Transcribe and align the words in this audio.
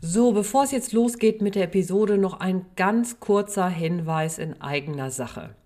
So, 0.00 0.30
bevor 0.30 0.62
es 0.62 0.70
jetzt 0.70 0.92
losgeht 0.92 1.42
mit 1.42 1.56
der 1.56 1.64
Episode, 1.64 2.18
noch 2.18 2.38
ein 2.38 2.64
ganz 2.76 3.18
kurzer 3.18 3.68
Hinweis 3.68 4.38
in 4.38 4.60
eigener 4.60 5.10
Sache. 5.10 5.56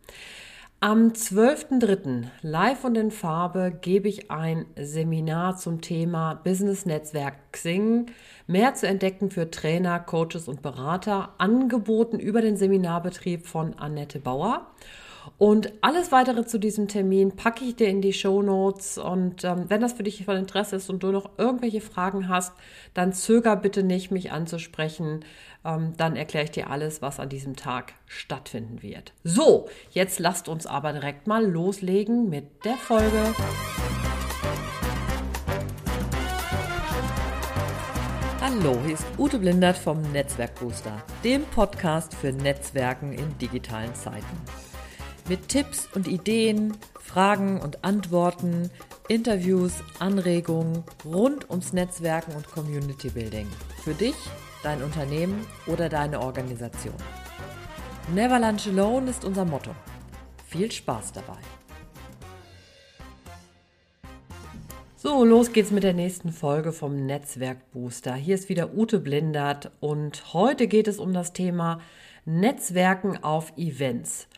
Am 0.80 1.08
12.03. 1.08 2.28
live 2.40 2.82
und 2.84 2.96
in 2.96 3.10
Farbe 3.10 3.76
gebe 3.82 4.08
ich 4.08 4.30
ein 4.30 4.64
Seminar 4.74 5.58
zum 5.58 5.82
Thema 5.82 6.32
Business 6.32 6.86
Netzwerk 6.86 7.34
Xing. 7.52 8.06
Mehr 8.46 8.74
zu 8.74 8.88
entdecken 8.88 9.30
für 9.30 9.50
Trainer, 9.50 10.00
Coaches 10.00 10.48
und 10.48 10.62
Berater, 10.62 11.34
angeboten 11.36 12.18
über 12.18 12.40
den 12.40 12.56
Seminarbetrieb 12.56 13.46
von 13.46 13.74
Annette 13.74 14.18
Bauer. 14.18 14.66
Und 15.38 15.72
alles 15.80 16.12
weitere 16.12 16.44
zu 16.46 16.58
diesem 16.58 16.88
Termin 16.88 17.36
packe 17.36 17.64
ich 17.64 17.76
dir 17.76 17.88
in 17.88 18.02
die 18.02 18.12
Show 18.12 18.42
Notes. 18.42 18.98
Und 18.98 19.44
ähm, 19.44 19.64
wenn 19.68 19.80
das 19.80 19.94
für 19.94 20.02
dich 20.02 20.24
von 20.24 20.36
Interesse 20.36 20.76
ist 20.76 20.90
und 20.90 21.02
du 21.02 21.12
noch 21.12 21.30
irgendwelche 21.38 21.80
Fragen 21.80 22.28
hast, 22.28 22.52
dann 22.94 23.12
zöger 23.12 23.56
bitte 23.56 23.82
nicht, 23.82 24.10
mich 24.10 24.32
anzusprechen. 24.32 25.24
Ähm, 25.64 25.94
dann 25.96 26.16
erkläre 26.16 26.44
ich 26.44 26.50
dir 26.50 26.70
alles, 26.70 27.02
was 27.02 27.20
an 27.20 27.28
diesem 27.28 27.56
Tag 27.56 27.94
stattfinden 28.06 28.82
wird. 28.82 29.12
So, 29.24 29.68
jetzt 29.90 30.18
lasst 30.18 30.48
uns 30.48 30.66
aber 30.66 30.92
direkt 30.92 31.26
mal 31.26 31.44
loslegen 31.44 32.28
mit 32.28 32.64
der 32.64 32.76
Folge. 32.76 33.34
Hallo, 38.40 38.76
hier 38.84 38.94
ist 38.94 39.06
Ute 39.18 39.38
Blindert 39.38 39.76
vom 39.76 40.02
Netzwerkbooster, 40.12 41.02
dem 41.22 41.44
Podcast 41.44 42.12
für 42.14 42.32
Netzwerken 42.32 43.12
in 43.12 43.38
digitalen 43.38 43.94
Zeiten 43.94 44.61
mit 45.28 45.48
Tipps 45.48 45.88
und 45.94 46.08
Ideen, 46.08 46.76
Fragen 46.98 47.60
und 47.60 47.84
Antworten, 47.84 48.70
Interviews, 49.08 49.72
Anregungen 49.98 50.84
rund 51.04 51.48
ums 51.50 51.72
Netzwerken 51.72 52.34
und 52.34 52.46
Community 52.48 53.10
Building. 53.10 53.46
Für 53.84 53.94
dich, 53.94 54.16
dein 54.62 54.82
Unternehmen 54.82 55.46
oder 55.66 55.88
deine 55.88 56.20
Organisation. 56.20 56.94
Never 58.14 58.38
Lunch 58.38 58.66
Alone 58.68 59.10
ist 59.10 59.24
unser 59.24 59.44
Motto. 59.44 59.70
Viel 60.46 60.70
Spaß 60.70 61.12
dabei. 61.12 61.38
So, 64.96 65.24
los 65.24 65.52
geht's 65.52 65.72
mit 65.72 65.82
der 65.82 65.94
nächsten 65.94 66.30
Folge 66.30 66.70
vom 66.70 67.06
Netzwerkbooster. 67.06 68.14
Hier 68.14 68.36
ist 68.36 68.48
wieder 68.48 68.72
Ute 68.74 69.00
Blindert 69.00 69.72
und 69.80 70.32
heute 70.32 70.68
geht 70.68 70.86
es 70.86 70.98
um 70.98 71.12
das 71.12 71.32
Thema 71.32 71.80
Netzwerken 72.24 73.22
auf 73.24 73.52
Events. 73.56 74.28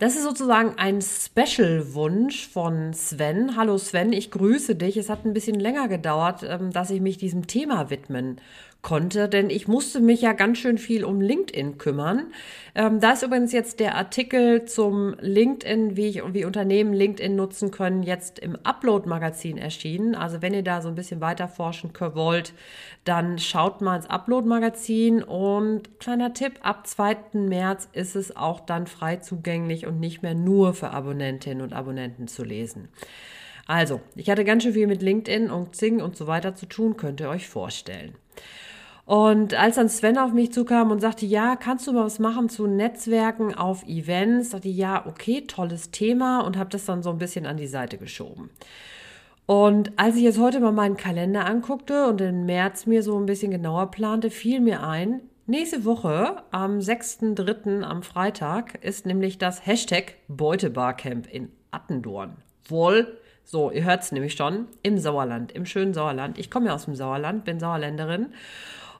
Das 0.00 0.16
ist 0.16 0.22
sozusagen 0.22 0.78
ein 0.78 1.02
Special-Wunsch 1.02 2.48
von 2.48 2.94
Sven. 2.94 3.54
Hallo 3.58 3.76
Sven, 3.76 4.14
ich 4.14 4.30
grüße 4.30 4.74
dich. 4.74 4.96
Es 4.96 5.10
hat 5.10 5.26
ein 5.26 5.34
bisschen 5.34 5.60
länger 5.60 5.88
gedauert, 5.88 6.42
ähm, 6.42 6.70
dass 6.70 6.88
ich 6.88 7.02
mich 7.02 7.18
diesem 7.18 7.46
Thema 7.46 7.90
widmen 7.90 8.40
konnte, 8.82 9.28
denn 9.28 9.50
ich 9.50 9.68
musste 9.68 10.00
mich 10.00 10.22
ja 10.22 10.32
ganz 10.32 10.58
schön 10.58 10.78
viel 10.78 11.04
um 11.04 11.20
LinkedIn 11.20 11.78
kümmern. 11.78 12.32
Ähm, 12.74 13.00
da 13.00 13.12
ist 13.12 13.22
übrigens 13.22 13.52
jetzt 13.52 13.80
der 13.80 13.94
Artikel 13.94 14.64
zum 14.64 15.14
LinkedIn, 15.20 15.96
wie 15.96 16.06
ich 16.08 16.22
wie 16.32 16.44
Unternehmen 16.44 16.92
LinkedIn 16.92 17.36
nutzen 17.36 17.70
können, 17.70 18.02
jetzt 18.02 18.38
im 18.38 18.56
Upload-Magazin 18.62 19.58
erschienen. 19.58 20.14
Also 20.14 20.40
wenn 20.40 20.54
ihr 20.54 20.62
da 20.62 20.80
so 20.80 20.88
ein 20.88 20.94
bisschen 20.94 21.20
weiter 21.20 21.48
forschen 21.48 21.92
wollt, 22.14 22.54
dann 23.04 23.38
schaut 23.38 23.80
mal 23.80 23.96
ins 23.96 24.08
Upload-Magazin 24.08 25.22
und 25.22 26.00
kleiner 26.00 26.32
Tipp, 26.32 26.60
ab 26.62 26.86
2. 26.86 27.16
März 27.34 27.88
ist 27.92 28.16
es 28.16 28.36
auch 28.36 28.60
dann 28.60 28.86
frei 28.86 29.16
zugänglich 29.16 29.86
und 29.86 30.00
nicht 30.00 30.22
mehr 30.22 30.34
nur 30.34 30.72
für 30.74 30.90
Abonnentinnen 30.90 31.62
und 31.62 31.72
Abonnenten 31.72 32.28
zu 32.28 32.44
lesen. 32.44 32.88
Also, 33.66 34.00
ich 34.16 34.28
hatte 34.30 34.44
ganz 34.44 34.62
schön 34.62 34.72
viel 34.72 34.86
mit 34.86 35.02
LinkedIn 35.02 35.50
und 35.50 35.76
Zing 35.76 36.00
und 36.00 36.16
so 36.16 36.26
weiter 36.26 36.54
zu 36.54 36.66
tun, 36.66 36.96
könnt 36.96 37.20
ihr 37.20 37.28
euch 37.28 37.48
vorstellen. 37.48 38.14
Und 39.06 39.54
als 39.54 39.74
dann 39.74 39.88
Sven 39.88 40.18
auf 40.18 40.32
mich 40.32 40.52
zukam 40.52 40.92
und 40.92 41.00
sagte, 41.00 41.26
ja, 41.26 41.56
kannst 41.56 41.86
du 41.86 41.92
mal 41.92 42.04
was 42.04 42.20
machen 42.20 42.48
zu 42.48 42.68
Netzwerken 42.68 43.54
auf 43.54 43.82
Events, 43.88 44.50
sagte 44.50 44.68
ich, 44.68 44.76
ja, 44.76 45.04
okay, 45.04 45.40
tolles 45.48 45.90
Thema 45.90 46.40
und 46.40 46.56
habe 46.56 46.70
das 46.70 46.84
dann 46.84 47.02
so 47.02 47.10
ein 47.10 47.18
bisschen 47.18 47.44
an 47.44 47.56
die 47.56 47.66
Seite 47.66 47.98
geschoben. 47.98 48.50
Und 49.46 49.98
als 49.98 50.14
ich 50.14 50.22
jetzt 50.22 50.38
heute 50.38 50.60
mal 50.60 50.70
meinen 50.70 50.96
Kalender 50.96 51.44
anguckte 51.44 52.06
und 52.06 52.20
im 52.20 52.46
März 52.46 52.86
mir 52.86 53.02
so 53.02 53.18
ein 53.18 53.26
bisschen 53.26 53.50
genauer 53.50 53.90
plante, 53.90 54.30
fiel 54.30 54.60
mir 54.60 54.86
ein, 54.86 55.22
nächste 55.46 55.84
Woche 55.84 56.44
am 56.52 56.78
6.3. 56.78 57.82
am 57.82 58.04
Freitag 58.04 58.78
ist 58.84 59.06
nämlich 59.06 59.38
das 59.38 59.66
Hashtag 59.66 60.18
Beutebarcamp 60.28 61.26
in 61.26 61.50
Attendorn. 61.72 62.36
Wohl, 62.68 63.18
so, 63.50 63.72
ihr 63.72 63.82
hört 63.82 64.02
es 64.02 64.12
nämlich 64.12 64.34
schon, 64.34 64.68
im 64.84 64.96
Sauerland, 64.98 65.50
im 65.50 65.66
schönen 65.66 65.92
Sauerland. 65.92 66.38
Ich 66.38 66.52
komme 66.52 66.66
ja 66.66 66.74
aus 66.74 66.84
dem 66.84 66.94
Sauerland, 66.94 67.44
bin 67.44 67.58
Sauerländerin 67.58 68.26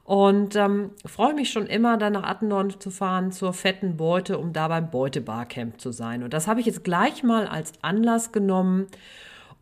und 0.03 0.57
ähm, 0.57 0.91
freue 1.07 1.35
mich 1.35 1.51
schon 1.51 1.69
immer, 1.69 1.97
dann 1.99 2.15
nach 2.15 2.25
Attendorn 2.25 2.81
zu 2.81 2.91
fahren 2.91 3.31
zur 3.31 3.53
fetten 3.53 3.97
Beute, 3.97 4.39
um 4.39 4.53
da 4.53 4.67
beim 4.67 4.91
Beutebarcamp 4.91 5.81
zu 5.81 5.93
sein. 5.93 6.25
Und 6.25 6.35
das 6.35 6.49
habe 6.49 6.59
ich 6.59 6.67
jetzt 6.67 6.83
gleich 6.83 7.23
mal 7.23 7.47
als 7.47 7.75
Anlass 7.83 8.33
genommen, 8.33 8.89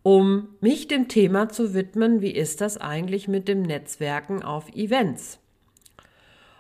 um 0.03 0.49
mich 0.63 0.89
dem 0.89 1.07
Thema 1.07 1.51
zu 1.51 1.75
widmen, 1.75 2.23
wie 2.23 2.31
ist 2.31 2.63
das 2.63 2.79
eigentlich 2.79 3.29
mit 3.29 3.47
dem 3.47 3.61
Netzwerken 3.61 4.43
auf 4.43 4.71
Events? 4.75 5.39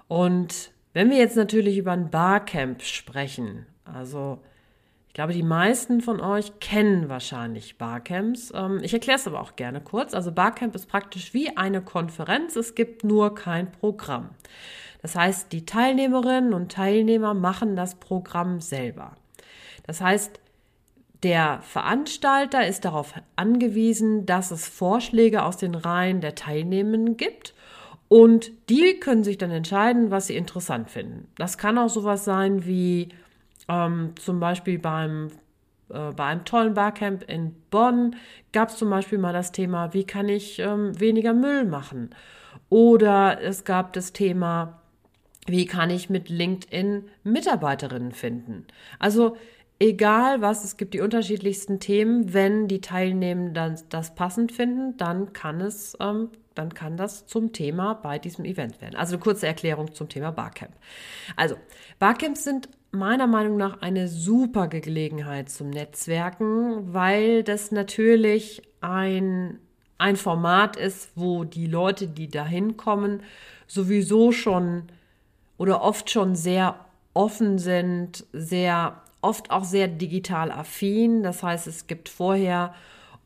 Und 0.06 0.71
wenn 0.93 1.09
wir 1.09 1.16
jetzt 1.16 1.37
natürlich 1.37 1.78
über 1.78 1.93
ein 1.93 2.10
Barcamp 2.10 2.83
sprechen, 2.83 3.65
also 3.84 4.39
glaube, 5.18 5.32
die 5.32 5.42
meisten 5.42 6.00
von 6.00 6.20
euch 6.20 6.60
kennen 6.60 7.08
wahrscheinlich 7.08 7.76
Barcamps. 7.76 8.52
Ähm, 8.54 8.78
ich 8.82 8.94
erkläre 8.94 9.18
es 9.18 9.26
aber 9.26 9.40
auch 9.40 9.56
gerne 9.56 9.80
kurz. 9.80 10.14
Also 10.14 10.30
Barcamp 10.30 10.76
ist 10.76 10.86
praktisch 10.86 11.34
wie 11.34 11.56
eine 11.56 11.82
Konferenz. 11.82 12.54
Es 12.54 12.76
gibt 12.76 13.02
nur 13.02 13.34
kein 13.34 13.72
Programm. 13.72 14.28
Das 15.02 15.16
heißt, 15.16 15.50
die 15.50 15.66
Teilnehmerinnen 15.66 16.54
und 16.54 16.70
Teilnehmer 16.70 17.34
machen 17.34 17.74
das 17.74 17.96
Programm 17.96 18.60
selber. 18.60 19.16
Das 19.88 20.00
heißt, 20.00 20.38
der 21.24 21.62
Veranstalter 21.62 22.64
ist 22.64 22.84
darauf 22.84 23.12
angewiesen, 23.34 24.24
dass 24.24 24.52
es 24.52 24.68
Vorschläge 24.68 25.42
aus 25.42 25.56
den 25.56 25.74
Reihen 25.74 26.20
der 26.20 26.36
Teilnehmenden 26.36 27.16
gibt 27.16 27.54
und 28.06 28.52
die 28.70 29.00
können 29.00 29.24
sich 29.24 29.36
dann 29.36 29.50
entscheiden, 29.50 30.12
was 30.12 30.28
sie 30.28 30.36
interessant 30.36 30.90
finden. 30.90 31.26
Das 31.34 31.58
kann 31.58 31.76
auch 31.76 31.90
sowas 31.90 32.24
sein 32.24 32.66
wie 32.66 33.08
ähm, 33.68 34.12
zum 34.16 34.40
Beispiel 34.40 34.78
beim 34.78 35.30
äh, 35.90 36.12
bei 36.12 36.24
einem 36.24 36.44
tollen 36.44 36.74
Barcamp 36.74 37.24
in 37.28 37.54
Bonn 37.70 38.16
gab 38.52 38.70
es 38.70 38.76
zum 38.76 38.90
Beispiel 38.90 39.18
mal 39.18 39.32
das 39.32 39.52
Thema, 39.52 39.94
wie 39.94 40.04
kann 40.04 40.28
ich 40.28 40.58
ähm, 40.58 40.98
weniger 40.98 41.34
Müll 41.34 41.64
machen? 41.64 42.10
Oder 42.68 43.40
es 43.40 43.64
gab 43.64 43.92
das 43.92 44.12
Thema, 44.12 44.80
wie 45.46 45.66
kann 45.66 45.90
ich 45.90 46.10
mit 46.10 46.28
LinkedIn 46.28 47.04
Mitarbeiterinnen 47.24 48.12
finden? 48.12 48.66
Also 48.98 49.36
egal 49.78 50.42
was, 50.42 50.64
es 50.64 50.76
gibt 50.76 50.94
die 50.94 51.00
unterschiedlichsten 51.00 51.80
Themen. 51.80 52.34
Wenn 52.34 52.68
die 52.68 52.80
Teilnehmenden 52.80 53.78
das 53.88 54.14
passend 54.14 54.52
finden, 54.52 54.96
dann 54.98 55.32
kann 55.32 55.60
es, 55.60 55.96
ähm, 56.00 56.30
dann 56.54 56.74
kann 56.74 56.96
das 56.96 57.26
zum 57.26 57.52
Thema 57.52 57.94
bei 57.94 58.18
diesem 58.18 58.44
Event 58.44 58.82
werden. 58.82 58.96
Also 58.96 59.14
eine 59.14 59.22
kurze 59.22 59.46
Erklärung 59.46 59.94
zum 59.94 60.08
Thema 60.08 60.32
Barcamp. 60.32 60.72
Also 61.36 61.56
Barcamps 61.98 62.44
sind 62.44 62.68
meiner 62.91 63.26
Meinung 63.26 63.56
nach 63.56 63.82
eine 63.82 64.09
super 64.09 64.69
Gelegenheit 64.69 65.50
zum 65.50 65.71
Netzwerken, 65.71 66.93
weil 66.93 67.43
das 67.43 67.71
natürlich 67.71 68.62
ein, 68.81 69.59
ein 69.99 70.16
Format 70.16 70.76
ist, 70.76 71.12
wo 71.15 71.44
die 71.44 71.66
Leute, 71.66 72.09
die 72.09 72.28
da 72.28 72.47
hinkommen, 72.47 73.22
sowieso 73.66 74.32
schon 74.32 74.84
oder 75.59 75.82
oft 75.82 76.10
schon 76.10 76.34
sehr 76.34 76.84
offen 77.12 77.59
sind, 77.59 78.25
sehr 78.32 79.03
oft 79.21 79.50
auch 79.50 79.65
sehr 79.65 79.88
digital 79.88 80.50
affin. 80.50 81.22
Das 81.22 81.43
heißt, 81.43 81.66
es 81.66 81.87
gibt 81.87 82.09
vorher 82.09 82.75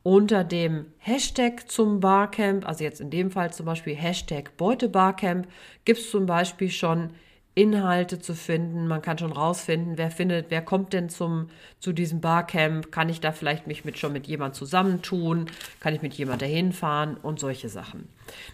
unter 0.03 0.43
dem 0.43 0.87
Hashtag 0.99 1.71
zum 1.71 2.01
Barcamp, 2.01 2.67
also 2.67 2.83
jetzt 2.83 3.01
in 3.01 3.11
dem 3.11 3.31
Fall 3.31 3.53
zum 3.53 3.67
Beispiel 3.67 3.95
Hashtag 3.95 4.56
Beutebarcamp, 4.56 5.47
gibt 5.84 6.01
es 6.01 6.11
zum 6.11 6.27
Beispiel 6.27 6.71
schon 6.71 7.10
Inhalte 7.54 8.19
zu 8.19 8.34
finden. 8.34 8.89
Man 8.89 9.03
kann 9.03 9.19
schon 9.19 9.33
rausfinden, 9.33 9.99
wer 9.99 10.10
findet, 10.10 10.47
wer 10.51 10.63
kommt 10.63 10.93
denn 10.93 11.09
zum, 11.10 11.49
zu 11.81 11.93
diesem 11.93 12.21
Barcamp. 12.21 12.91
Kann 12.91 13.09
ich 13.09 13.21
da 13.21 13.33
vielleicht 13.33 13.66
mich 13.66 13.84
mit, 13.84 13.99
schon 13.99 14.13
mit 14.13 14.27
jemand 14.27 14.54
zusammentun? 14.54 15.47
Kann 15.81 15.95
ich 15.95 16.03
mit 16.03 16.15
jemand 16.15 16.41
dahin 16.41 16.72
fahren? 16.72 17.16
Und 17.22 17.41
solche 17.41 17.69
Sachen. 17.69 18.09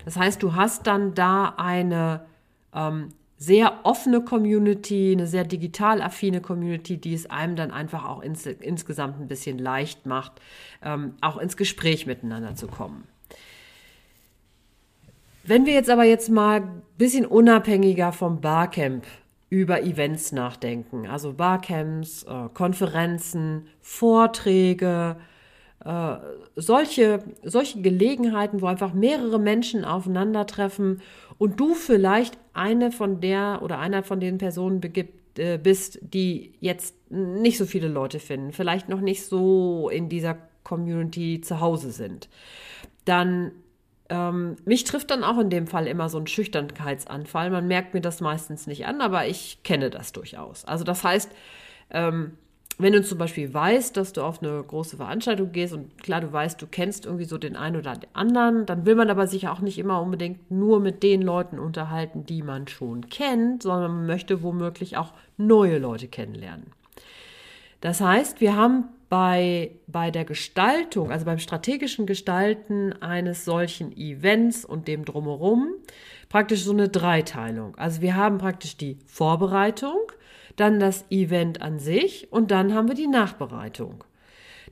Das 0.05 0.17
heißt, 0.17 0.43
du 0.43 0.55
hast 0.55 0.87
dann 0.87 1.15
da 1.15 1.55
eine 1.57 2.27
ähm, 2.75 3.11
sehr 3.37 3.85
offene 3.85 4.21
Community, 4.21 5.13
eine 5.13 5.29
sehr 5.29 5.45
digital 5.45 6.03
affine 6.03 6.41
Community, 6.41 6.97
die 6.97 7.15
es 7.15 7.31
einem 7.31 7.55
dann 7.55 7.71
einfach 7.71 8.05
auch 8.05 8.21
ins, 8.21 8.47
insgesamt 8.47 9.21
ein 9.21 9.29
bisschen 9.29 9.59
leicht 9.59 10.07
macht, 10.07 10.33
ähm, 10.83 11.15
auch 11.21 11.39
ins 11.39 11.57
Gespräch 11.57 12.07
miteinander 12.07 12.57
zu 12.57 12.67
kommen. 12.67 13.05
Wenn 15.49 15.65
wir 15.65 15.73
jetzt 15.73 15.89
aber 15.89 16.05
jetzt 16.05 16.29
mal 16.29 16.61
ein 16.61 16.83
bisschen 16.99 17.25
unabhängiger 17.25 18.13
vom 18.13 18.43
Barcamp 18.43 19.07
über 19.49 19.83
Events 19.83 20.31
nachdenken, 20.31 21.07
also 21.07 21.33
Barcamps, 21.33 22.25
äh, 22.25 22.51
Konferenzen, 22.53 23.67
Vorträge, 23.81 25.17
äh, 25.83 26.17
solche, 26.55 27.21
solche 27.43 27.81
Gelegenheiten, 27.81 28.61
wo 28.61 28.67
einfach 28.67 28.93
mehrere 28.93 29.39
Menschen 29.39 29.87
aufeinandertreffen 29.87 31.01
und 31.39 31.59
du 31.59 31.73
vielleicht 31.73 32.37
eine 32.53 32.93
von 32.93 33.23
der 33.23 33.61
oder 33.63 33.79
einer 33.79 34.03
von 34.03 34.21
den 34.21 34.37
Personen 34.37 34.83
begibt, 34.83 35.39
äh, 35.39 35.57
bist, 35.57 35.99
die 36.03 36.53
jetzt 36.61 36.95
nicht 37.11 37.57
so 37.57 37.65
viele 37.65 37.89
Leute 37.89 38.21
finden, 38.21 38.53
vielleicht 38.53 38.91
noch 38.91 39.01
nicht 39.01 39.25
so 39.25 39.89
in 39.89 40.11
dieser 40.11 40.37
Community 40.63 41.41
zu 41.41 41.61
Hause 41.61 41.91
sind, 41.91 42.29
dann 43.07 43.53
ähm, 44.09 44.57
mich 44.65 44.85
trifft 44.85 45.11
dann 45.11 45.25
auch 45.25 45.39
in 45.39 45.51
dem 45.51 45.67
Fall 45.67 45.87
immer 45.87 46.09
so 46.09 46.19
ein 46.19 46.27
Schüchternheitsanfall. 46.27 47.51
Man 47.51 47.69
merkt 47.69 47.95
mir 47.95 48.01
das 48.01 48.21
meistens 48.21 48.67
nicht 48.67 48.87
an, 48.87 49.01
aber 49.01 49.27
ich 49.27 49.63
kenne 49.65 49.91
das 49.91 50.13
durchaus. 50.13 50.65
Also 50.65 50.85
das 50.85 51.05
heißt, 51.05 51.31
ähm, 51.91 52.33
wenn 52.81 52.93
du 52.93 53.03
zum 53.03 53.19
Beispiel 53.19 53.53
weißt, 53.53 53.97
dass 53.97 54.13
du 54.13 54.23
auf 54.23 54.41
eine 54.41 54.63
große 54.63 54.97
Veranstaltung 54.97 55.51
gehst 55.51 55.75
und 55.75 56.01
klar, 56.01 56.21
du 56.21 56.33
weißt, 56.33 56.63
du 56.63 56.67
kennst 56.69 57.07
irgendwie 57.07 57.25
so 57.25 57.37
den 57.37 57.57
einen 57.57 57.77
oder 57.77 57.95
den 57.95 58.09
anderen, 58.15 58.67
dann 58.67 58.87
will 58.87 58.95
man 58.95 59.11
aber 59.11 59.27
sich 59.27 59.49
auch 59.49 59.61
nicht 59.61 59.79
immer 59.79 60.01
unbedingt 60.01 60.51
nur 60.51 60.79
mit 60.79 61.03
den 61.03 61.21
Leuten 61.21 61.59
unterhalten, 61.59 62.25
die 62.25 62.43
man 62.43 62.69
schon 62.69 63.09
kennt, 63.09 63.65
sondern 63.65 63.91
man 63.91 64.07
möchte 64.07 64.43
womöglich 64.43 64.97
auch 64.97 65.13
neue 65.37 65.79
Leute 65.79 66.07
kennenlernen. 66.07 66.67
Das 67.81 68.01
heißt, 68.01 68.41
wir 68.41 68.55
haben 68.57 68.85
bei, 69.09 69.73
bei 69.87 70.11
der 70.11 70.25
Gestaltung, 70.25 71.11
also 71.11 71.25
beim 71.25 71.39
strategischen 71.39 72.07
Gestalten 72.07 72.93
eines 73.03 73.45
solchen 73.45 73.97
Events 73.97 74.65
und 74.65 74.87
dem 74.87 75.05
drumherum, 75.05 75.75
praktisch 76.29 76.63
so 76.63 76.73
eine 76.73 76.89
Dreiteilung. 76.89 77.77
Also 77.77 78.03
wir 78.03 78.17
haben 78.17 78.39
praktisch 78.39 78.77
die 78.77 78.99
Vorbereitung, 79.07 79.99
dann 80.57 80.81
das 80.81 81.05
Event 81.11 81.63
an 81.63 81.79
sich 81.79 82.31
und 82.33 82.51
dann 82.51 82.75
haben 82.75 82.89
wir 82.89 82.95
die 82.95 83.07
Nachbereitung. 83.07 84.05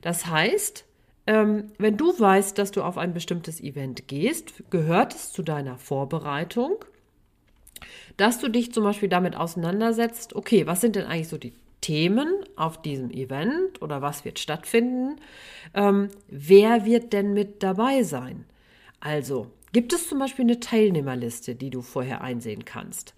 Das 0.01 0.27
heißt, 0.27 0.85
ähm, 1.25 1.71
wenn 1.77 1.97
du 1.97 2.17
weißt, 2.17 2.57
dass 2.57 2.71
du 2.71 2.83
auf 2.83 2.97
ein 2.97 3.13
bestimmtes 3.13 3.61
Event 3.61 4.07
gehst, 4.07 4.63
gehört 4.69 5.15
es 5.15 5.31
zu 5.31 5.43
deiner 5.43 5.77
Vorbereitung, 5.77 6.75
dass 8.17 8.39
du 8.39 8.49
dich 8.49 8.71
zum 8.71 8.83
Beispiel 8.83 9.09
damit 9.09 9.35
auseinandersetzt, 9.35 10.35
okay, 10.35 10.67
was 10.67 10.81
sind 10.81 10.95
denn 10.95 11.05
eigentlich 11.05 11.27
so 11.27 11.37
die 11.37 11.53
Themen 11.81 12.29
auf 12.55 12.81
diesem 12.81 13.11
Event 13.11 13.81
oder 13.81 14.01
was 14.01 14.25
wird 14.25 14.39
stattfinden? 14.39 15.19
Ähm, 15.73 16.09
wer 16.27 16.85
wird 16.85 17.13
denn 17.13 17.33
mit 17.33 17.63
dabei 17.63 18.03
sein? 18.03 18.45
Also, 18.99 19.47
gibt 19.73 19.93
es 19.93 20.07
zum 20.07 20.19
Beispiel 20.19 20.45
eine 20.45 20.59
Teilnehmerliste, 20.59 21.55
die 21.55 21.69
du 21.69 21.81
vorher 21.81 22.21
einsehen 22.21 22.65
kannst? 22.65 23.13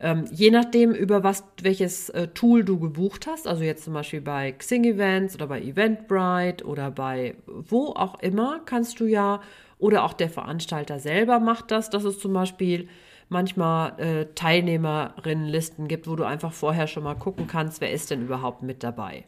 Ähm, 0.00 0.24
je 0.30 0.50
nachdem, 0.50 0.92
über 0.92 1.22
was, 1.22 1.44
welches 1.62 2.08
äh, 2.10 2.28
Tool 2.28 2.64
du 2.64 2.78
gebucht 2.78 3.26
hast, 3.26 3.46
also 3.46 3.62
jetzt 3.62 3.84
zum 3.84 3.94
Beispiel 3.94 4.20
bei 4.20 4.52
Xing 4.52 4.84
Events 4.84 5.34
oder 5.34 5.46
bei 5.46 5.62
Eventbrite 5.62 6.64
oder 6.64 6.90
bei 6.90 7.36
wo 7.46 7.88
auch 7.88 8.20
immer, 8.20 8.60
kannst 8.64 9.00
du 9.00 9.06
ja, 9.06 9.40
oder 9.78 10.04
auch 10.04 10.12
der 10.12 10.30
Veranstalter 10.30 10.98
selber 10.98 11.40
macht 11.40 11.70
das, 11.70 11.90
dass 11.90 12.04
es 12.04 12.18
zum 12.18 12.32
Beispiel 12.32 12.88
manchmal 13.34 14.00
äh, 14.00 14.26
Teilnehmerinnenlisten 14.34 15.88
gibt, 15.88 16.08
wo 16.08 16.16
du 16.16 16.24
einfach 16.24 16.52
vorher 16.52 16.86
schon 16.86 17.02
mal 17.02 17.14
gucken 17.14 17.46
kannst, 17.46 17.82
wer 17.82 17.92
ist 17.92 18.10
denn 18.10 18.22
überhaupt 18.22 18.62
mit 18.62 18.82
dabei. 18.82 19.24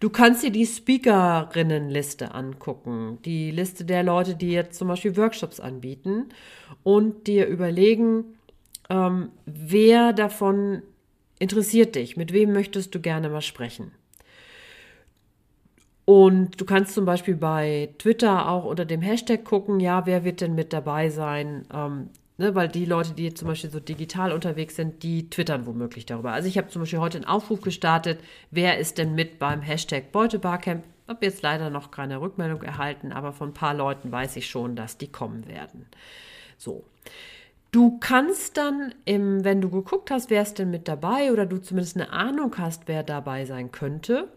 Du 0.00 0.08
kannst 0.08 0.42
dir 0.42 0.50
die 0.50 0.64
Speakerinnenliste 0.64 2.34
angucken, 2.34 3.18
die 3.24 3.50
Liste 3.50 3.84
der 3.84 4.02
Leute, 4.02 4.34
die 4.34 4.50
jetzt 4.50 4.78
zum 4.78 4.88
Beispiel 4.88 5.16
Workshops 5.16 5.60
anbieten 5.60 6.30
und 6.82 7.26
dir 7.26 7.46
überlegen, 7.46 8.24
ähm, 8.88 9.30
wer 9.44 10.12
davon 10.14 10.82
interessiert 11.38 11.94
dich, 11.96 12.16
mit 12.16 12.32
wem 12.32 12.52
möchtest 12.52 12.94
du 12.94 13.00
gerne 13.00 13.28
mal 13.28 13.42
sprechen. 13.42 13.92
Und 16.04 16.60
du 16.60 16.64
kannst 16.64 16.94
zum 16.94 17.04
Beispiel 17.04 17.36
bei 17.36 17.90
Twitter 17.98 18.48
auch 18.48 18.64
unter 18.64 18.84
dem 18.84 19.02
Hashtag 19.02 19.44
gucken, 19.44 19.78
ja, 19.78 20.04
wer 20.04 20.24
wird 20.24 20.40
denn 20.40 20.54
mit 20.54 20.72
dabei 20.72 21.10
sein? 21.10 21.64
Ähm, 21.72 22.10
Ne, 22.38 22.54
weil 22.54 22.68
die 22.68 22.86
Leute, 22.86 23.12
die 23.12 23.34
zum 23.34 23.48
Beispiel 23.48 23.70
so 23.70 23.78
digital 23.78 24.32
unterwegs 24.32 24.74
sind, 24.76 25.02
die 25.02 25.28
twittern 25.28 25.66
womöglich 25.66 26.06
darüber. 26.06 26.32
Also 26.32 26.48
ich 26.48 26.56
habe 26.56 26.68
zum 26.68 26.80
Beispiel 26.80 26.98
heute 26.98 27.18
einen 27.18 27.26
Aufruf 27.26 27.60
gestartet, 27.60 28.20
wer 28.50 28.78
ist 28.78 28.96
denn 28.96 29.14
mit 29.14 29.38
beim 29.38 29.60
Hashtag 29.60 30.12
Beutebarcamp? 30.12 30.82
Habe 31.08 31.26
jetzt 31.26 31.42
leider 31.42 31.68
noch 31.68 31.90
keine 31.90 32.22
Rückmeldung 32.22 32.62
erhalten, 32.62 33.12
aber 33.12 33.32
von 33.32 33.50
ein 33.50 33.54
paar 33.54 33.74
Leuten 33.74 34.10
weiß 34.10 34.36
ich 34.36 34.48
schon, 34.48 34.76
dass 34.76 34.96
die 34.96 35.12
kommen 35.12 35.46
werden. 35.46 35.86
So. 36.56 36.84
Du 37.70 37.98
kannst 37.98 38.58
dann, 38.58 38.94
im, 39.06 39.44
wenn 39.44 39.62
du 39.62 39.70
geguckt 39.70 40.10
hast, 40.10 40.28
wer 40.28 40.42
ist 40.42 40.58
denn 40.58 40.70
mit 40.70 40.88
dabei 40.88 41.32
oder 41.32 41.46
du 41.46 41.56
zumindest 41.56 41.96
eine 41.96 42.12
Ahnung 42.12 42.54
hast, 42.58 42.82
wer 42.86 43.02
dabei 43.02 43.46
sein 43.46 43.72
könnte, 43.72 44.28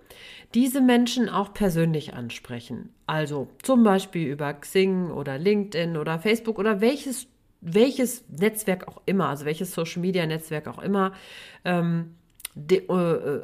diese 0.54 0.80
Menschen 0.80 1.28
auch 1.28 1.54
persönlich 1.54 2.14
ansprechen. 2.14 2.94
Also 3.08 3.50
zum 3.62 3.84
Beispiel 3.84 4.28
über 4.28 4.54
Xing 4.54 5.12
oder 5.12 5.38
LinkedIn 5.38 5.98
oder 5.98 6.18
Facebook 6.20 6.58
oder 6.58 6.80
welches 6.80 7.28
welches 7.62 8.24
Netzwerk 8.30 8.88
auch 8.88 9.02
immer, 9.06 9.30
also 9.30 9.46
welches 9.46 9.74
Social 9.74 10.02
Media 10.02 10.26
Netzwerk 10.26 10.68
auch 10.68 10.80
immer, 10.80 11.14
ähm, 11.64 12.16
de, 12.56 12.88
äh, 12.88 13.38
äh, 13.38 13.44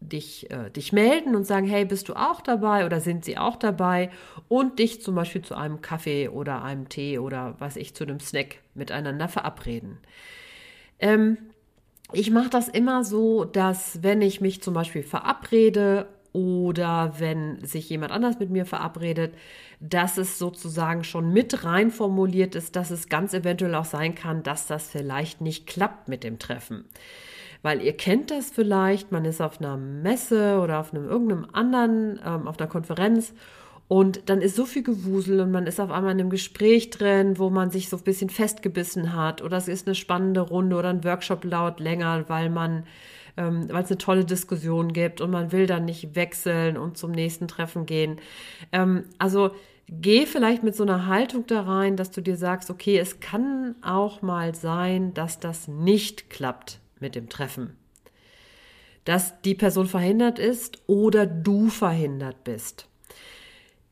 dich, 0.00 0.50
äh, 0.50 0.70
dich 0.70 0.92
melden 0.92 1.34
und 1.34 1.44
sagen, 1.44 1.66
hey, 1.66 1.84
bist 1.84 2.08
du 2.08 2.14
auch 2.14 2.40
dabei 2.40 2.84
oder 2.84 3.00
sind 3.00 3.24
sie 3.24 3.38
auch 3.38 3.56
dabei 3.56 4.10
und 4.48 4.78
dich 4.78 5.02
zum 5.02 5.14
Beispiel 5.14 5.42
zu 5.42 5.54
einem 5.54 5.80
Kaffee 5.80 6.28
oder 6.28 6.62
einem 6.62 6.88
Tee 6.88 7.18
oder 7.18 7.54
was 7.58 7.76
ich 7.76 7.94
zu 7.94 8.04
einem 8.04 8.20
Snack 8.20 8.60
miteinander 8.74 9.28
verabreden. 9.28 9.98
Ähm, 10.98 11.38
ich 12.12 12.30
mache 12.30 12.50
das 12.50 12.68
immer 12.68 13.02
so, 13.02 13.44
dass 13.44 14.02
wenn 14.02 14.20
ich 14.20 14.40
mich 14.40 14.62
zum 14.62 14.74
Beispiel 14.74 15.02
verabrede 15.02 16.06
oder 16.34 17.14
wenn 17.18 17.64
sich 17.64 17.88
jemand 17.88 18.10
anders 18.10 18.40
mit 18.40 18.50
mir 18.50 18.66
verabredet, 18.66 19.34
dass 19.78 20.18
es 20.18 20.36
sozusagen 20.36 21.04
schon 21.04 21.32
mit 21.32 21.64
rein 21.64 21.92
formuliert 21.92 22.56
ist, 22.56 22.74
dass 22.74 22.90
es 22.90 23.08
ganz 23.08 23.34
eventuell 23.34 23.74
auch 23.76 23.84
sein 23.84 24.16
kann, 24.16 24.42
dass 24.42 24.66
das 24.66 24.88
vielleicht 24.88 25.40
nicht 25.40 25.68
klappt 25.68 26.08
mit 26.08 26.24
dem 26.24 26.40
Treffen. 26.40 26.86
Weil 27.62 27.80
ihr 27.80 27.96
kennt 27.96 28.32
das 28.32 28.50
vielleicht, 28.50 29.12
man 29.12 29.24
ist 29.24 29.40
auf 29.40 29.60
einer 29.60 29.76
Messe 29.76 30.58
oder 30.58 30.80
auf 30.80 30.92
einem 30.92 31.08
irgendeinem 31.08 31.46
anderen, 31.52 32.20
ähm, 32.26 32.48
auf 32.48 32.58
einer 32.58 32.68
Konferenz 32.68 33.32
und 33.86 34.28
dann 34.28 34.42
ist 34.42 34.56
so 34.56 34.66
viel 34.66 34.82
Gewusel 34.82 35.38
und 35.38 35.52
man 35.52 35.68
ist 35.68 35.78
auf 35.78 35.92
einmal 35.92 36.12
in 36.12 36.20
einem 36.20 36.30
Gespräch 36.30 36.90
drin, 36.90 37.38
wo 37.38 37.48
man 37.48 37.70
sich 37.70 37.88
so 37.88 37.96
ein 37.96 38.02
bisschen 38.02 38.28
festgebissen 38.28 39.14
hat 39.14 39.40
oder 39.40 39.56
es 39.56 39.68
ist 39.68 39.86
eine 39.86 39.94
spannende 39.94 40.40
Runde 40.40 40.76
oder 40.76 40.88
ein 40.88 41.04
Workshop 41.04 41.44
laut 41.44 41.78
länger, 41.78 42.24
weil 42.26 42.50
man 42.50 42.84
ähm, 43.36 43.68
weil 43.70 43.82
es 43.82 43.90
eine 43.90 43.98
tolle 43.98 44.24
Diskussion 44.24 44.92
gibt 44.92 45.20
und 45.20 45.30
man 45.30 45.52
will 45.52 45.66
dann 45.66 45.84
nicht 45.84 46.14
wechseln 46.14 46.76
und 46.76 46.96
zum 46.96 47.10
nächsten 47.10 47.48
Treffen 47.48 47.86
gehen. 47.86 48.20
Ähm, 48.72 49.04
also 49.18 49.50
geh 49.88 50.26
vielleicht 50.26 50.62
mit 50.62 50.74
so 50.74 50.82
einer 50.82 51.06
Haltung 51.06 51.46
da 51.46 51.62
rein, 51.62 51.96
dass 51.96 52.10
du 52.10 52.20
dir 52.20 52.36
sagst, 52.36 52.70
okay, 52.70 52.98
es 52.98 53.20
kann 53.20 53.74
auch 53.82 54.22
mal 54.22 54.54
sein, 54.54 55.14
dass 55.14 55.40
das 55.40 55.68
nicht 55.68 56.30
klappt 56.30 56.80
mit 57.00 57.14
dem 57.14 57.28
Treffen. 57.28 57.76
Dass 59.04 59.40
die 59.42 59.54
Person 59.54 59.86
verhindert 59.86 60.38
ist 60.38 60.82
oder 60.86 61.26
du 61.26 61.68
verhindert 61.68 62.44
bist. 62.44 62.88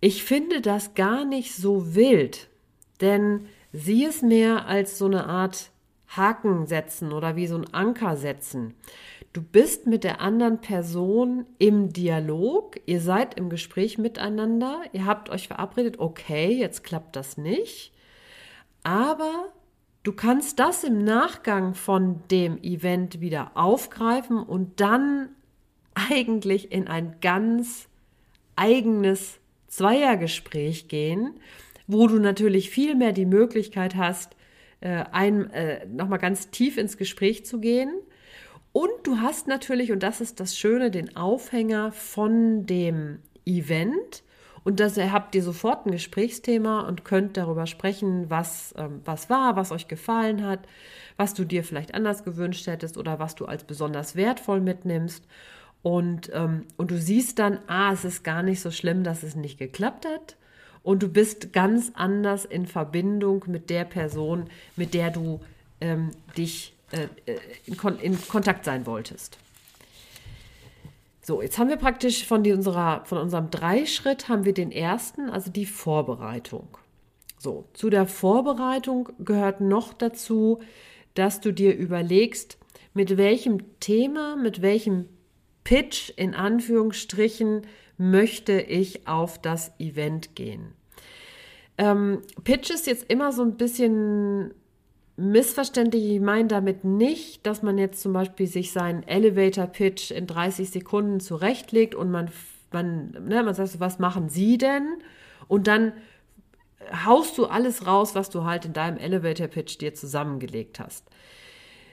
Ich 0.01 0.25
finde 0.25 0.61
das 0.61 0.95
gar 0.95 1.25
nicht 1.25 1.55
so 1.55 1.95
wild, 1.95 2.49
denn 3.01 3.47
sieh 3.73 4.05
es 4.07 4.23
mehr 4.23 4.67
als 4.67 4.99
so 4.99 5.07
eine 5.07 5.27
Art 5.27 5.71
Haken 6.09 6.67
setzen 6.67 7.13
oder 7.13 7.37
wie 7.37 7.47
so 7.47 7.57
ein 7.57 7.73
Anker 7.73 8.17
setzen. 8.17 8.75
Du 9.33 9.41
bist 9.41 9.87
mit 9.87 10.05
der 10.05 10.21
anderen 10.21 10.61
Person 10.61 11.47
im 11.59 11.91
Dialog, 11.91 12.79
ihr 12.85 13.01
seid 13.01 13.39
im 13.39 13.49
Gespräch 13.49 13.97
miteinander, 13.97 14.83
ihr 14.93 15.07
habt 15.07 15.31
euch 15.31 15.49
verabredet, 15.49 15.99
okay, 15.99 16.53
jetzt 16.53 16.85
klappt 16.85 17.17
das 17.17 17.39
nicht, 17.39 17.93
aber 18.83 19.47
du 20.03 20.13
kannst 20.13 20.59
das 20.59 20.85
im 20.85 21.03
Nachgang 21.03 21.75
von 21.75 22.23
dem 22.31 22.63
Event 22.63 23.23
wieder 23.23 23.53
aufgreifen 23.55 24.37
und 24.37 24.81
dann 24.81 25.31
eigentlich 25.95 26.71
in 26.71 26.87
ein 26.87 27.17
ganz 27.23 27.89
eigenes 28.55 29.41
Zweiergespräch 29.69 30.89
gehen, 30.89 31.41
wo 31.87 32.07
du 32.07 32.19
natürlich 32.19 32.69
viel 32.69 32.95
mehr 32.97 33.13
die 33.13 33.25
Möglichkeit 33.25 33.97
hast, 33.97 34.37
äh, 34.81 35.05
äh, 35.11 35.87
nochmal 35.87 36.19
ganz 36.19 36.51
tief 36.51 36.77
ins 36.77 36.99
Gespräch 36.99 37.47
zu 37.47 37.61
gehen 37.61 37.95
und 38.73 38.91
du 39.03 39.19
hast 39.19 39.49
natürlich, 39.49 39.93
und 39.93 40.03
das 40.03 40.21
ist 40.21 40.41
das 40.41 40.57
Schöne, 40.57 40.91
den 40.91 41.17
Aufhänger 41.17 41.93
von 41.93 42.65
dem 42.67 43.19
Event. 43.45 44.23
Und 44.65 44.81
das 44.81 44.97
habt 44.97 45.35
ihr 45.35 45.43
sofort 45.43 45.87
ein 45.87 45.93
Gesprächsthema 45.93 46.83
und 46.83 47.05
könnt 47.05 47.37
darüber 47.37 47.67
sprechen, 47.67 48.31
was, 48.31 48.75
ähm, 48.79 49.01
was 49.05 49.29
war, 49.29 49.57
was 49.57 49.73
euch 49.73 49.89
gefallen 49.89 50.47
hat, 50.47 50.61
was 51.17 51.35
du 51.35 51.45
dir 51.45 51.65
vielleicht 51.65 51.95
anders 51.95 52.25
gewünscht 52.25 52.67
hättest 52.67 52.97
oder 52.97 53.19
was 53.19 53.35
du 53.35 53.45
als 53.45 53.65
besonders 53.65 54.15
wertvoll 54.15 54.61
mitnimmst. 54.61 55.27
Und, 55.83 56.31
ähm, 56.33 56.65
und 56.77 56.93
du 56.93 56.99
siehst 56.99 57.41
dann, 57.41 57.59
ah, 57.67 57.93
es 57.93 58.05
ist 58.05 58.23
gar 58.23 58.43
nicht 58.43 58.61
so 58.61 58.71
schlimm, 58.71 59.03
dass 59.03 59.25
es 59.25 59.35
nicht 59.35 59.59
geklappt 59.59 60.07
hat. 60.07 60.37
Und 60.85 61.03
du 61.03 61.09
bist 61.09 61.53
ganz 61.53 61.91
anders 61.95 62.45
in 62.45 62.67
Verbindung 62.67 63.45
mit 63.49 63.69
der 63.69 63.85
Person, 63.85 64.49
mit 64.77 64.95
der 64.95 65.11
du 65.11 65.41
ähm, 65.81 66.11
dich 66.37 66.75
äh, 66.93 67.09
in, 67.67 67.77
Kon 67.77 67.99
in 67.99 68.21
Kontakt 68.29 68.65
sein 68.65 68.87
wolltest. 68.87 69.39
So, 71.25 71.41
jetzt 71.41 71.59
haben 71.59 71.69
wir 71.69 71.77
praktisch 71.77 72.27
von, 72.27 72.43
die, 72.43 72.53
unserer, 72.53 73.05
von 73.05 73.19
unserem 73.19 73.51
Dreischritt 73.51 74.29
haben 74.29 74.45
wir 74.45 74.55
den 74.55 74.73
ersten, 74.73 75.31
also 75.31 75.51
die 75.51 75.67
Vorbereitung. 75.67 76.77
So, 77.39 77.69
zu 77.75 77.91
der 77.91 78.07
Vorbereitung 78.07 79.09
gehört 79.21 79.61
noch 79.61 79.93
dazu, 79.93 80.61
dass 81.15 81.41
du 81.41 81.53
dir 81.53 81.77
überlegst, 81.77 82.59
mit 82.95 83.17
welchem 83.17 83.79
Thema, 83.81 84.37
mit 84.37 84.63
welchem 84.63 85.09
Pitch 85.65 86.11
in 86.17 86.35
Anführungsstrichen 86.35 87.63
möchte 87.99 88.61
ich 88.61 89.07
auf 89.07 89.41
das 89.41 89.73
Event 89.79 90.35
gehen. 90.35 90.73
Ähm, 91.79 92.23
Pitch 92.45 92.71
ist 92.71 92.87
jetzt 92.87 93.11
immer 93.11 93.33
so 93.33 93.43
ein 93.43 93.57
bisschen 93.57 94.53
missverständlich. 95.17 96.05
Ich 96.05 96.21
meine 96.21 96.49
damit 96.49 96.85
nicht, 96.85 97.47
dass 97.47 97.63
man 97.63 97.79
jetzt 97.79 98.01
zum 98.01 98.13
Beispiel 98.13 98.47
sich 98.47 98.73
seinen 98.73 99.03
Elevator-Pitch 99.03 100.11
in 100.11 100.27
30 100.27 100.71
Sekunden 100.71 101.21
zurechtlegt 101.21 101.95
und 101.95 102.11
man, 102.11 102.31
man, 102.73 103.11
ne, 103.11 103.43
man 103.43 103.55
sagt 103.55 103.81
was 103.81 103.99
machen 103.99 104.29
Sie 104.29 104.59
denn? 104.59 104.99
Und 105.49 105.67
dann 105.67 105.93
haust 107.05 107.39
du 107.39 107.47
alles 107.47 107.87
raus, 107.87 108.15
was 108.15 108.31
du 108.31 108.45
halt 108.45 108.65
in 108.65 108.73
deinem 108.73 108.99
Elevator-Pitch 108.99 109.79
dir 109.79 109.95
zusammengelegt 109.95 110.81
hast. 110.81 111.07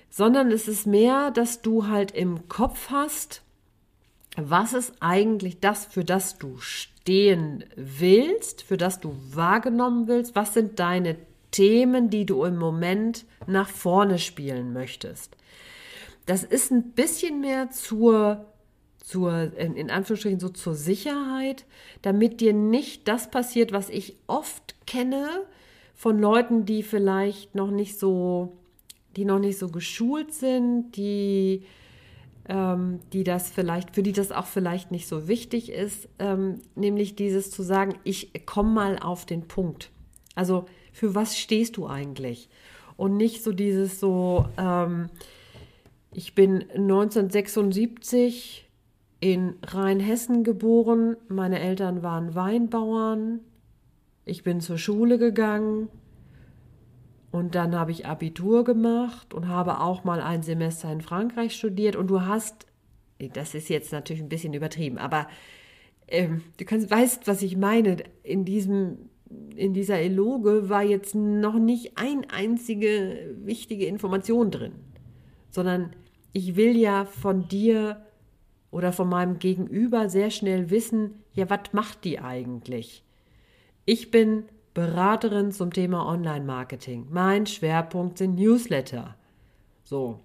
Sondern 0.10 0.52
es 0.52 0.68
ist 0.68 0.88
mehr, 0.88 1.32
dass 1.32 1.62
du 1.62 1.88
halt 1.88 2.12
im 2.12 2.48
Kopf 2.48 2.90
hast, 2.90 3.44
was 4.36 4.74
ist 4.74 4.94
eigentlich 5.02 5.60
das, 5.60 5.86
für 5.86 6.06
das 6.06 6.38
du 6.38 6.58
stehen 6.60 7.66
willst, 7.76 8.64
für 8.64 8.78
das 8.78 9.00
du 9.00 9.16
wahrgenommen 9.32 10.08
willst? 10.08 10.36
Was 10.36 10.54
sind 10.54 10.80
deine 10.80 11.18
Themen, 11.60 12.10
die 12.10 12.26
du 12.26 12.46
im 12.46 12.58
Moment 12.58 13.26
nach 13.46 13.68
vorne 13.68 14.18
spielen 14.18 14.72
möchtest? 14.72 15.36
Das 16.26 16.46
ist 16.46 16.72
ein 16.72 16.92
bisschen 16.92 17.42
mehr 17.42 17.70
zur, 17.70 18.46
zur 19.04 19.52
in 19.58 19.90
Anführungsstrichen 19.90 20.40
so 20.40 20.48
zur 20.48 20.74
Sicherheit, 20.74 21.66
damit 22.02 22.40
dir 22.40 22.54
nicht 22.54 23.10
das 23.10 23.30
passiert, 23.30 23.74
was 23.74 23.90
ich 23.90 24.16
oft 24.26 24.74
kenne 24.88 25.28
von 25.96 26.18
Leuten, 26.18 26.64
die 26.64 26.82
vielleicht 26.82 27.56
noch 27.56 27.72
nicht 27.72 28.00
so, 28.00 28.56
die 29.18 29.26
noch 29.26 29.40
nicht 29.40 29.60
so 29.60 29.68
geschult 29.68 30.34
sind, 30.34 30.96
die 30.96 31.66
ähm, 32.48 33.02
die 33.12 33.26
das 33.26 33.50
vielleicht, 33.50 33.94
für 33.94 34.02
die 34.02 34.14
das 34.14 34.32
auch 34.32 34.46
vielleicht 34.46 34.92
nicht 34.92 35.10
so 35.10 35.28
wichtig 35.28 35.74
ist, 35.74 36.08
ähm, 36.20 36.62
nämlich 36.76 37.18
dieses 37.18 37.52
zu 37.52 37.64
sagen, 37.64 37.96
ich 38.06 38.46
komme 38.46 38.72
mal 38.72 38.98
auf 38.98 39.26
den 39.26 39.50
Punkt. 39.50 39.92
Also 40.36 40.66
für 40.92 41.16
was 41.16 41.38
stehst 41.38 41.78
du 41.78 41.88
eigentlich? 41.88 42.50
Und 42.98 43.18
nicht 43.18 43.44
so 43.44 43.52
dieses 43.52 44.00
so, 44.00 44.46
ähm, 44.58 45.10
ich 46.12 46.36
bin 46.36 46.62
1976 46.72 48.68
in 49.20 49.56
Rheinhessen 49.66 50.44
geboren, 50.44 51.18
meine 51.28 51.60
Eltern 51.60 52.04
waren 52.04 52.36
Weinbauern, 52.36 53.42
ich 54.26 54.44
bin 54.44 54.62
zur 54.62 54.78
Schule 54.78 55.18
gegangen, 55.18 55.90
und 57.32 57.56
dann 57.56 57.76
habe 57.76 57.92
ich 57.92 58.06
Abitur 58.06 58.64
gemacht 58.64 59.34
und 59.34 59.48
habe 59.48 59.82
auch 59.82 60.04
mal 60.04 60.20
ein 60.22 60.42
Semester 60.42 60.92
in 60.92 61.02
Frankreich 61.02 61.56
studiert. 61.56 61.96
Und 61.96 62.08
du 62.08 62.22
hast, 62.22 62.66
das 63.34 63.54
ist 63.54 63.70
jetzt 63.70 63.92
natürlich 63.92 64.22
ein 64.22 64.30
bisschen 64.30 64.54
übertrieben, 64.54 64.98
aber 64.98 65.28
ähm, 66.08 66.42
du 66.58 66.66
kannst, 66.66 66.90
weißt, 66.90 67.28
was 67.28 67.44
ich 67.44 67.56
meine. 67.56 67.98
In 68.24 68.46
diesem, 68.46 69.10
in 69.56 69.74
dieser 69.74 70.00
Eloge 70.00 70.70
war 70.70 70.84
jetzt 70.84 71.16
noch 71.16 71.60
nicht 71.60 71.98
ein 71.98 72.30
einzige 72.30 73.36
wichtige 73.44 73.86
Information 73.86 74.52
drin, 74.52 74.74
sondern 75.50 75.92
ich 76.34 76.56
will 76.56 76.78
ja 76.78 77.06
von 77.06 77.48
dir 77.48 78.02
oder 78.72 78.92
von 78.92 79.10
meinem 79.10 79.40
Gegenüber 79.40 80.10
sehr 80.10 80.30
schnell 80.32 80.70
wissen, 80.70 81.24
ja, 81.34 81.50
was 81.50 81.74
macht 81.74 82.06
die 82.06 82.20
eigentlich? 82.20 83.04
Ich 83.86 84.12
bin 84.12 84.44
Beraterin 84.74 85.52
zum 85.52 85.74
Thema 85.74 86.06
Online-Marketing. 86.06 87.08
Mein 87.10 87.46
Schwerpunkt 87.48 88.20
sind 88.20 88.36
Newsletter. 88.36 89.16
So. 89.84 90.20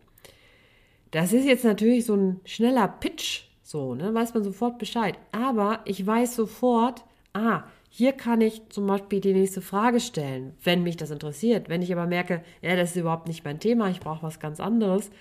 Das 1.10 1.32
ist 1.32 1.46
jetzt 1.46 1.64
natürlich 1.64 2.04
so 2.04 2.14
ein 2.14 2.40
schneller 2.44 2.88
Pitch, 2.88 3.44
so, 3.62 3.94
ne, 3.94 4.12
weiß 4.12 4.34
man 4.34 4.44
sofort 4.44 4.78
Bescheid. 4.78 5.16
Aber 5.32 5.80
ich 5.84 6.04
weiß 6.04 6.36
sofort, 6.36 7.04
ah, 7.32 7.64
hier 7.96 8.10
kann 8.10 8.40
ich 8.40 8.60
zum 8.70 8.88
Beispiel 8.88 9.20
die 9.20 9.32
nächste 9.32 9.60
Frage 9.60 10.00
stellen, 10.00 10.54
wenn 10.64 10.82
mich 10.82 10.96
das 10.96 11.12
interessiert. 11.12 11.68
Wenn 11.68 11.80
ich 11.80 11.92
aber 11.92 12.08
merke, 12.08 12.42
ja, 12.60 12.74
das 12.74 12.90
ist 12.90 12.96
überhaupt 12.96 13.28
nicht 13.28 13.44
mein 13.44 13.60
Thema, 13.60 13.88
ich 13.88 14.00
brauche 14.00 14.24
was 14.24 14.40
ganz 14.40 14.58
anderes, 14.58 15.12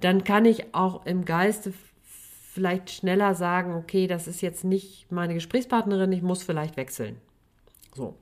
dann 0.00 0.22
kann 0.22 0.44
ich 0.44 0.72
auch 0.72 1.04
im 1.04 1.24
Geiste 1.24 1.72
vielleicht 2.04 2.90
schneller 2.90 3.34
sagen, 3.34 3.74
okay, 3.74 4.06
das 4.06 4.28
ist 4.28 4.40
jetzt 4.40 4.62
nicht 4.62 5.10
meine 5.10 5.34
Gesprächspartnerin, 5.34 6.12
ich 6.12 6.22
muss 6.22 6.44
vielleicht 6.44 6.76
wechseln. 6.76 7.16
So. 7.92 8.14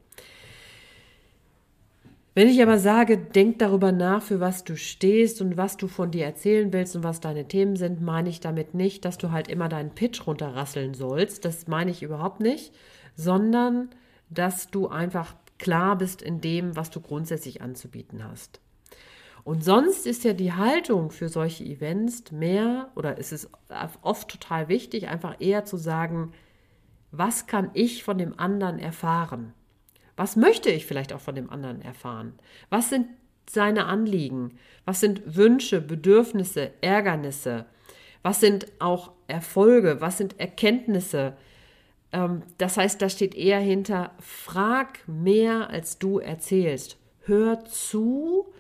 Wenn 2.35 2.49
ich 2.49 2.63
aber 2.63 2.79
sage, 2.79 3.19
denk 3.19 3.59
darüber 3.59 3.93
nach, 3.93 4.23
für 4.23 4.41
was 4.41 4.65
du 4.65 4.79
stehst 4.79 5.43
und 5.43 5.59
was 5.59 5.77
du 5.77 5.89
von 5.89 6.11
dir 6.11 6.25
erzählen 6.25 6.73
willst 6.73 6.97
und 6.97 7.05
was 7.05 7.21
deine 7.21 7.47
Themen 7.49 7.77
sind, 7.77 8.01
meine 8.01 8.31
ich 8.31 8.41
damit 8.41 8.73
nicht, 8.73 9.05
dass 9.05 9.19
du 9.19 9.31
halt 9.31 9.49
immer 9.49 9.69
deinen 9.69 9.91
Pitch 9.91 10.27
runterrasseln 10.27 10.95
sollst. 10.95 11.45
Das 11.45 11.69
meine 11.69 11.91
ich 11.91 12.03
überhaupt 12.03 12.41
nicht, 12.41 12.73
sondern 13.15 13.91
dass 14.29 14.71
du 14.71 14.89
einfach 14.89 15.35
klar 15.59 15.99
bist 15.99 16.23
in 16.23 16.41
dem, 16.41 16.77
was 16.77 16.91
du 16.91 17.01
grundsätzlich 17.01 17.61
anzubieten 17.63 18.25
hast. 18.25 18.61
Und 19.45 19.65
sonst 19.65 20.07
ist 20.07 20.25
ja 20.25 20.33
die 20.33 20.53
Haltung 20.53 21.11
für 21.11 21.29
solche 21.29 21.65
Events 21.65 22.31
mehr, 22.31 22.91
oder 22.95 23.19
ist 23.19 23.33
es 23.33 23.51
oft 24.03 24.29
total 24.29 24.69
wichtig, 24.69 25.09
einfach 25.09 25.37
eher 25.41 25.65
zu 25.65 25.77
sagen, 25.77 26.33
was 27.11 27.47
kann 27.47 27.71
ich 27.75 28.05
von 28.05 28.19
dem 28.19 28.39
anderen 28.39 28.79
erfahren? 28.79 29.53
Was 30.17 30.37
möchte 30.37 30.71
ich 30.71 30.87
vielleicht 30.87 31.13
auch 31.13 31.21
von 31.21 31.35
dem 31.35 31.51
anderen 31.51 31.83
erfahren? 31.83 32.35
Was 32.69 32.91
sind 32.91 33.07
seine 33.49 33.87
Anliegen? 33.87 34.59
Was 34.85 35.01
sind 35.01 35.37
Wünsche, 35.37 35.81
Bedürfnisse, 35.81 36.71
Ärgernisse? 36.83 37.65
Was 38.23 38.41
sind 38.41 38.67
auch 38.79 39.13
Erfolge? 39.27 40.01
Was 40.01 40.19
sind 40.19 40.39
Erkenntnisse? 40.39 41.37
Ähm, 42.13 42.43
das 42.59 42.77
heißt, 42.77 43.01
da 43.01 43.09
steht 43.09 43.35
eher 43.35 43.61
hinter, 43.61 44.13
frag 44.19 45.07
mehr, 45.07 45.71
als 45.71 45.99
du 45.99 46.19
erzählst. 46.19 46.97
Hör 47.23 47.65
zu, 47.65 48.53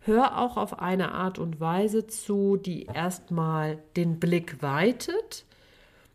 hör 0.00 0.38
auch 0.38 0.56
auf 0.56 0.78
eine 0.80 1.12
Art 1.12 1.38
und 1.38 1.60
Weise 1.60 2.06
zu, 2.06 2.56
die 2.56 2.84
erstmal 2.84 3.78
den 3.96 4.18
Blick 4.18 4.62
weitet, 4.62 5.44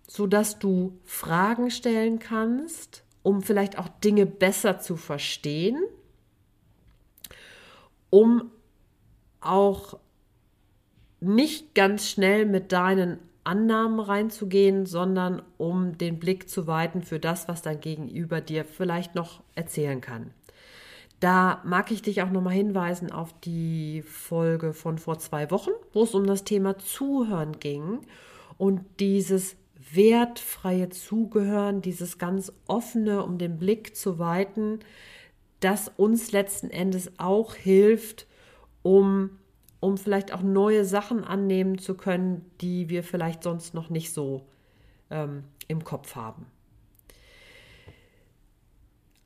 sodass 0.07 0.59
du 0.59 0.99
Fragen 1.03 1.71
stellen 1.71 2.19
kannst 2.19 3.03
um 3.23 3.41
vielleicht 3.41 3.79
auch 3.79 3.87
Dinge 3.87 4.25
besser 4.25 4.79
zu 4.79 4.97
verstehen, 4.97 5.81
um 8.09 8.51
auch 9.39 9.97
nicht 11.21 11.73
ganz 11.73 12.09
schnell 12.09 12.45
mit 12.45 12.73
deinen 12.73 13.17
Annahmen 13.43 13.99
reinzugehen, 13.99 14.85
sondern 14.85 15.41
um 15.57 15.97
den 15.97 16.19
Blick 16.19 16.49
zu 16.49 16.67
weiten 16.67 17.01
für 17.01 17.19
das, 17.19 17.47
was 17.47 17.61
dein 17.61 17.79
Gegenüber 17.79 18.41
dir 18.41 18.65
vielleicht 18.65 19.15
noch 19.15 19.41
erzählen 19.55 20.01
kann. 20.01 20.31
Da 21.19 21.61
mag 21.63 21.91
ich 21.91 22.01
dich 22.01 22.21
auch 22.21 22.31
nochmal 22.31 22.53
hinweisen 22.53 23.11
auf 23.11 23.33
die 23.41 24.01
Folge 24.01 24.73
von 24.73 24.97
vor 24.97 25.19
zwei 25.19 25.51
Wochen, 25.51 25.71
wo 25.93 26.03
es 26.03 26.13
um 26.13 26.27
das 26.27 26.43
Thema 26.43 26.77
Zuhören 26.77 27.59
ging 27.59 28.01
und 28.57 28.81
dieses 28.99 29.55
wertfreie 29.91 30.89
Zugehören, 30.89 31.81
dieses 31.81 32.17
ganz 32.17 32.51
offene, 32.67 33.23
um 33.23 33.37
den 33.37 33.57
Blick 33.57 33.95
zu 33.95 34.19
weiten, 34.19 34.79
das 35.59 35.91
uns 35.95 36.31
letzten 36.31 36.69
Endes 36.69 37.11
auch 37.17 37.55
hilft, 37.55 38.27
um, 38.81 39.39
um 39.83 39.97
vielleicht 39.97 40.33
auch 40.33 40.41
neue 40.41 40.85
Sachen 40.85 41.25
annehmen 41.25 41.77
zu 41.77 41.95
können, 41.95 42.49
die 42.61 42.87
wir 42.87 43.03
vielleicht 43.03 43.43
sonst 43.43 43.73
noch 43.73 43.89
nicht 43.89 44.13
so 44.13 44.47
ähm, 45.11 45.43
im 45.67 45.83
Kopf 45.83 46.15
haben. 46.15 46.45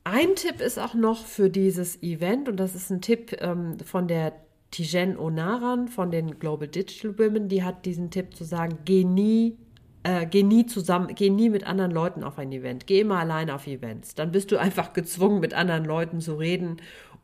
Ein 0.02 0.34
Tipp 0.34 0.60
ist 0.60 0.78
auch 0.78 0.94
noch 0.94 1.24
für 1.24 1.48
dieses 1.48 2.02
Event, 2.02 2.48
und 2.48 2.56
das 2.56 2.74
ist 2.74 2.90
ein 2.90 3.00
Tipp 3.00 3.36
ähm, 3.40 3.78
von 3.78 4.08
der 4.08 4.32
Tijen 4.72 5.16
Onaran 5.16 5.86
von 5.86 6.10
den 6.10 6.38
Global 6.38 6.66
Digital 6.66 7.18
Women, 7.18 7.48
die 7.48 7.62
hat 7.62 7.86
diesen 7.86 8.10
Tipp 8.10 8.34
zu 8.34 8.44
sagen, 8.44 8.78
geh 8.84 9.04
nie 9.04 9.56
äh, 10.02 10.26
geh 10.26 10.42
nie 10.42 10.66
zusammen, 10.66 11.14
geh 11.14 11.30
nie 11.30 11.50
mit 11.50 11.66
anderen 11.66 11.90
Leuten 11.90 12.24
auf 12.24 12.38
ein 12.38 12.52
Event. 12.52 12.86
Geh 12.86 13.00
immer 13.00 13.18
alleine 13.18 13.54
auf 13.54 13.66
Events. 13.66 14.14
Dann 14.14 14.32
bist 14.32 14.50
du 14.50 14.56
einfach 14.56 14.92
gezwungen, 14.92 15.40
mit 15.40 15.54
anderen 15.54 15.84
Leuten 15.84 16.20
zu 16.20 16.34
reden 16.34 16.76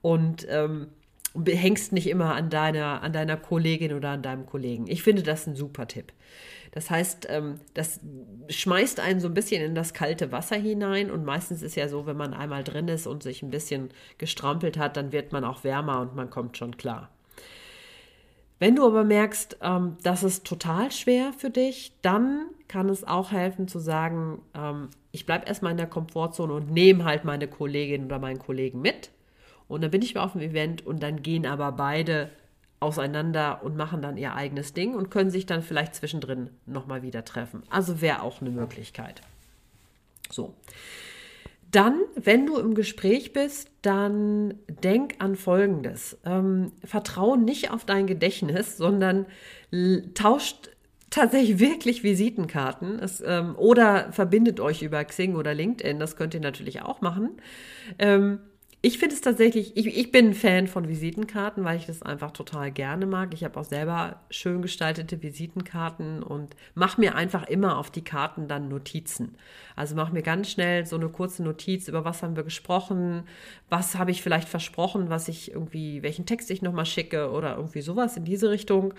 und 0.02 0.46
ähm, 0.50 0.88
hängst 1.46 1.92
nicht 1.92 2.08
immer 2.08 2.34
an 2.34 2.50
deiner, 2.50 3.02
an 3.02 3.12
deiner 3.12 3.36
Kollegin 3.36 3.92
oder 3.92 4.10
an 4.10 4.22
deinem 4.22 4.46
Kollegen. 4.46 4.86
Ich 4.86 5.02
finde 5.02 5.22
das 5.22 5.46
ein 5.46 5.56
super 5.56 5.88
Tipp. 5.88 6.12
Das 6.72 6.90
heißt, 6.90 7.28
ähm, 7.30 7.60
das 7.74 8.00
schmeißt 8.48 8.98
einen 8.98 9.20
so 9.20 9.28
ein 9.28 9.34
bisschen 9.34 9.62
in 9.62 9.74
das 9.74 9.94
kalte 9.94 10.32
Wasser 10.32 10.56
hinein 10.56 11.10
und 11.10 11.24
meistens 11.24 11.62
ist 11.62 11.76
ja 11.76 11.88
so, 11.88 12.06
wenn 12.06 12.16
man 12.16 12.34
einmal 12.34 12.64
drin 12.64 12.88
ist 12.88 13.06
und 13.06 13.22
sich 13.22 13.42
ein 13.42 13.50
bisschen 13.50 13.90
gestrampelt 14.18 14.76
hat, 14.76 14.96
dann 14.96 15.12
wird 15.12 15.32
man 15.32 15.44
auch 15.44 15.62
wärmer 15.62 16.00
und 16.00 16.16
man 16.16 16.30
kommt 16.30 16.56
schon 16.56 16.76
klar. 16.76 17.10
Wenn 18.58 18.76
du 18.76 18.86
aber 18.86 19.04
merkst, 19.04 19.58
ähm, 19.62 19.98
das 20.02 20.22
ist 20.22 20.46
total 20.46 20.90
schwer 20.90 21.32
für 21.32 21.50
dich, 21.50 21.92
dann 22.02 22.46
kann 22.66 22.88
es 22.88 23.04
auch 23.04 23.30
helfen 23.30 23.68
zu 23.68 23.78
sagen, 23.78 24.42
ähm, 24.54 24.88
ich 25.12 25.26
bleibe 25.26 25.46
erstmal 25.46 25.72
in 25.72 25.76
der 25.76 25.86
Komfortzone 25.86 26.52
und 26.52 26.70
nehme 26.70 27.04
halt 27.04 27.24
meine 27.24 27.46
Kollegin 27.46 28.06
oder 28.06 28.18
meinen 28.18 28.38
Kollegen 28.38 28.80
mit. 28.80 29.10
Und 29.74 29.82
dann 29.82 29.90
bin 29.90 30.02
ich 30.02 30.14
mal 30.14 30.22
auf 30.22 30.32
dem 30.32 30.40
Event 30.40 30.86
und 30.86 31.02
dann 31.02 31.22
gehen 31.22 31.46
aber 31.46 31.72
beide 31.72 32.30
auseinander 32.80 33.62
und 33.64 33.76
machen 33.76 34.02
dann 34.02 34.16
ihr 34.16 34.34
eigenes 34.34 34.72
Ding 34.72 34.94
und 34.94 35.10
können 35.10 35.30
sich 35.30 35.46
dann 35.46 35.62
vielleicht 35.62 35.94
zwischendrin 35.94 36.50
nochmal 36.66 37.02
wieder 37.02 37.24
treffen. 37.24 37.62
Also 37.70 38.00
wäre 38.00 38.22
auch 38.22 38.40
eine 38.40 38.50
Möglichkeit. 38.50 39.22
So. 40.30 40.54
Dann, 41.70 41.98
wenn 42.14 42.46
du 42.46 42.56
im 42.58 42.74
Gespräch 42.74 43.32
bist, 43.32 43.68
dann 43.82 44.54
denk 44.68 45.16
an 45.18 45.34
Folgendes. 45.34 46.18
Ähm, 46.24 46.70
vertraue 46.84 47.36
nicht 47.36 47.72
auf 47.72 47.84
dein 47.84 48.06
Gedächtnis, 48.06 48.76
sondern 48.76 49.26
tauscht 50.14 50.70
tatsächlich 51.10 51.58
wirklich 51.58 52.04
Visitenkarten 52.04 53.00
es, 53.00 53.20
ähm, 53.26 53.56
oder 53.56 54.12
verbindet 54.12 54.60
euch 54.60 54.82
über 54.82 55.04
Xing 55.04 55.34
oder 55.34 55.52
LinkedIn. 55.52 55.98
Das 55.98 56.16
könnt 56.16 56.34
ihr 56.34 56.40
natürlich 56.40 56.82
auch 56.82 57.00
machen. 57.00 57.30
Ähm, 57.98 58.38
ich 58.84 58.98
finde 58.98 59.14
es 59.14 59.22
tatsächlich, 59.22 59.78
ich, 59.78 59.86
ich 59.86 60.12
bin 60.12 60.26
ein 60.26 60.34
Fan 60.34 60.66
von 60.66 60.88
Visitenkarten, 60.88 61.64
weil 61.64 61.78
ich 61.78 61.86
das 61.86 62.02
einfach 62.02 62.32
total 62.32 62.70
gerne 62.70 63.06
mag. 63.06 63.32
Ich 63.32 63.42
habe 63.42 63.58
auch 63.58 63.64
selber 63.64 64.20
schön 64.28 64.60
gestaltete 64.60 65.22
Visitenkarten 65.22 66.22
und 66.22 66.54
mache 66.74 67.00
mir 67.00 67.14
einfach 67.14 67.48
immer 67.48 67.78
auf 67.78 67.90
die 67.90 68.04
Karten 68.04 68.46
dann 68.46 68.68
Notizen. 68.68 69.38
Also 69.74 69.94
mache 69.94 70.12
mir 70.12 70.20
ganz 70.20 70.50
schnell 70.50 70.84
so 70.84 70.96
eine 70.96 71.08
kurze 71.08 71.42
Notiz, 71.42 71.88
über 71.88 72.04
was 72.04 72.22
haben 72.22 72.36
wir 72.36 72.42
gesprochen, 72.42 73.22
was 73.70 73.96
habe 73.96 74.10
ich 74.10 74.20
vielleicht 74.20 74.50
versprochen, 74.50 75.08
was 75.08 75.28
ich 75.28 75.52
irgendwie, 75.52 76.02
welchen 76.02 76.26
Text 76.26 76.50
ich 76.50 76.60
nochmal 76.60 76.84
schicke 76.84 77.30
oder 77.30 77.56
irgendwie 77.56 77.80
sowas 77.80 78.18
in 78.18 78.26
diese 78.26 78.50
Richtung. 78.50 78.92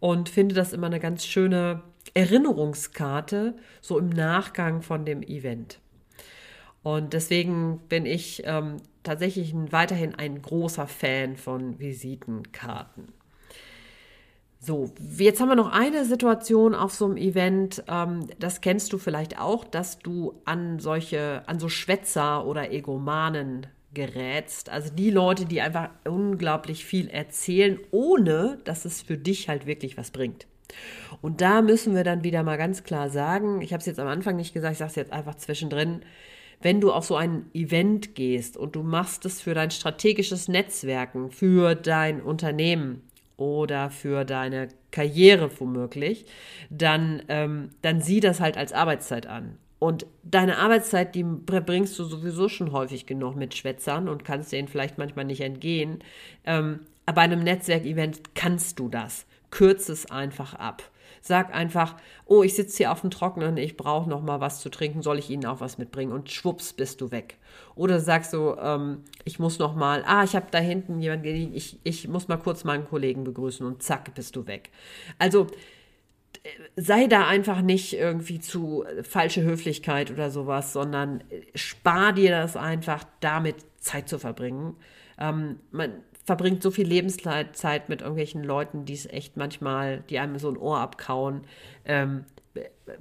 Und 0.00 0.28
finde 0.28 0.56
das 0.56 0.72
immer 0.72 0.88
eine 0.88 0.98
ganz 0.98 1.24
schöne 1.24 1.82
Erinnerungskarte, 2.14 3.54
so 3.80 3.96
im 3.96 4.08
Nachgang 4.08 4.82
von 4.82 5.04
dem 5.04 5.22
Event. 5.22 5.78
Und 6.82 7.12
deswegen 7.12 7.80
bin 7.88 8.06
ich 8.06 8.42
ähm, 8.46 8.78
tatsächlich 9.02 9.54
weiterhin 9.54 10.14
ein 10.14 10.40
großer 10.40 10.86
Fan 10.86 11.36
von 11.36 11.78
Visitenkarten. 11.78 13.12
So, 14.62 14.92
jetzt 15.16 15.40
haben 15.40 15.48
wir 15.48 15.56
noch 15.56 15.72
eine 15.72 16.04
Situation 16.04 16.74
auf 16.74 16.92
so 16.92 17.06
einem 17.06 17.16
Event, 17.16 17.82
ähm, 17.88 18.28
das 18.38 18.60
kennst 18.60 18.92
du 18.92 18.98
vielleicht 18.98 19.38
auch, 19.38 19.64
dass 19.64 19.98
du 20.00 20.40
an 20.44 20.78
solche, 20.78 21.42
an 21.46 21.58
so 21.58 21.70
Schwätzer 21.70 22.46
oder 22.46 22.70
Egomanen 22.70 23.66
gerätst. 23.94 24.68
Also 24.68 24.92
die 24.92 25.10
Leute, 25.10 25.46
die 25.46 25.62
einfach 25.62 25.88
unglaublich 26.04 26.84
viel 26.84 27.08
erzählen, 27.08 27.78
ohne 27.90 28.58
dass 28.64 28.84
es 28.84 29.00
für 29.00 29.16
dich 29.16 29.48
halt 29.48 29.66
wirklich 29.66 29.96
was 29.96 30.10
bringt. 30.10 30.46
Und 31.22 31.40
da 31.40 31.62
müssen 31.62 31.94
wir 31.94 32.04
dann 32.04 32.22
wieder 32.22 32.42
mal 32.42 32.58
ganz 32.58 32.84
klar 32.84 33.08
sagen, 33.08 33.62
ich 33.62 33.72
habe 33.72 33.80
es 33.80 33.86
jetzt 33.86 33.98
am 33.98 34.08
Anfang 34.08 34.36
nicht 34.36 34.52
gesagt, 34.52 34.72
ich 34.72 34.78
sage 34.78 34.90
es 34.90 34.96
jetzt 34.96 35.12
einfach 35.12 35.36
zwischendrin, 35.36 36.02
wenn 36.60 36.80
du 36.80 36.92
auf 36.92 37.04
so 37.04 37.16
ein 37.16 37.46
Event 37.54 38.14
gehst 38.14 38.56
und 38.56 38.76
du 38.76 38.82
machst 38.82 39.24
es 39.24 39.40
für 39.40 39.54
dein 39.54 39.70
strategisches 39.70 40.48
Netzwerken, 40.48 41.30
für 41.30 41.74
dein 41.74 42.20
Unternehmen 42.20 43.02
oder 43.36 43.90
für 43.90 44.24
deine 44.24 44.68
Karriere 44.90 45.50
womöglich, 45.58 46.26
dann, 46.68 47.22
ähm, 47.28 47.70
dann 47.82 48.02
sieh 48.02 48.20
das 48.20 48.40
halt 48.40 48.56
als 48.56 48.72
Arbeitszeit 48.72 49.26
an. 49.26 49.56
Und 49.78 50.06
deine 50.22 50.58
Arbeitszeit, 50.58 51.14
die 51.14 51.24
bringst 51.24 51.98
du 51.98 52.04
sowieso 52.04 52.50
schon 52.50 52.72
häufig 52.72 53.06
genug 53.06 53.34
mit 53.34 53.54
Schwätzern 53.56 54.10
und 54.10 54.26
kannst 54.26 54.52
denen 54.52 54.68
vielleicht 54.68 54.98
manchmal 54.98 55.24
nicht 55.24 55.40
entgehen. 55.40 56.04
Ähm, 56.44 56.80
aber 57.06 57.16
bei 57.16 57.22
einem 57.22 57.42
Netzwerkevent 57.42 58.34
kannst 58.34 58.78
du 58.78 58.88
das. 58.88 59.24
Kürze 59.50 59.92
es 59.92 60.10
einfach 60.10 60.52
ab. 60.54 60.82
Sag 61.20 61.54
einfach, 61.54 61.96
oh, 62.24 62.42
ich 62.42 62.54
sitze 62.54 62.78
hier 62.78 62.92
auf 62.92 63.02
dem 63.02 63.10
Trockenen, 63.10 63.56
ich 63.56 63.76
brauche 63.76 64.08
noch 64.08 64.22
mal 64.22 64.40
was 64.40 64.60
zu 64.60 64.70
trinken, 64.70 65.02
soll 65.02 65.18
ich 65.18 65.30
Ihnen 65.30 65.46
auch 65.46 65.60
was 65.60 65.78
mitbringen? 65.78 66.12
Und 66.12 66.30
schwupps 66.30 66.72
bist 66.72 67.00
du 67.00 67.10
weg. 67.10 67.36
Oder 67.74 68.00
sagst 68.00 68.32
du, 68.32 68.56
ähm, 68.60 69.04
ich 69.24 69.38
muss 69.38 69.58
noch 69.58 69.74
mal, 69.74 70.02
ah, 70.06 70.24
ich 70.24 70.34
habe 70.34 70.46
da 70.50 70.58
hinten 70.58 71.00
jemanden, 71.00 71.54
ich, 71.54 71.78
ich 71.82 72.08
muss 72.08 72.28
mal 72.28 72.38
kurz 72.38 72.64
meinen 72.64 72.86
Kollegen 72.86 73.24
begrüßen 73.24 73.66
und 73.66 73.82
zack, 73.82 74.14
bist 74.14 74.36
du 74.36 74.46
weg. 74.46 74.70
Also 75.18 75.46
sei 76.76 77.06
da 77.06 77.26
einfach 77.26 77.60
nicht 77.60 77.94
irgendwie 77.94 78.40
zu 78.40 78.84
falsche 79.02 79.42
Höflichkeit 79.42 80.10
oder 80.10 80.30
sowas, 80.30 80.72
sondern 80.72 81.22
spar 81.54 82.12
dir 82.12 82.30
das 82.30 82.56
einfach, 82.56 83.04
damit 83.20 83.56
Zeit 83.78 84.08
zu 84.08 84.18
verbringen. 84.18 84.76
Ähm, 85.18 85.60
man, 85.70 85.92
verbringt 86.24 86.62
so 86.62 86.70
viel 86.70 86.86
Lebenszeit 86.86 87.88
mit 87.88 88.00
irgendwelchen 88.00 88.44
Leuten, 88.44 88.84
die 88.84 88.94
es 88.94 89.06
echt 89.06 89.36
manchmal, 89.36 90.02
die 90.10 90.18
einem 90.18 90.38
so 90.38 90.48
ein 90.48 90.56
Ohr 90.56 90.78
abkauen. 90.78 91.42
Ähm, 91.84 92.24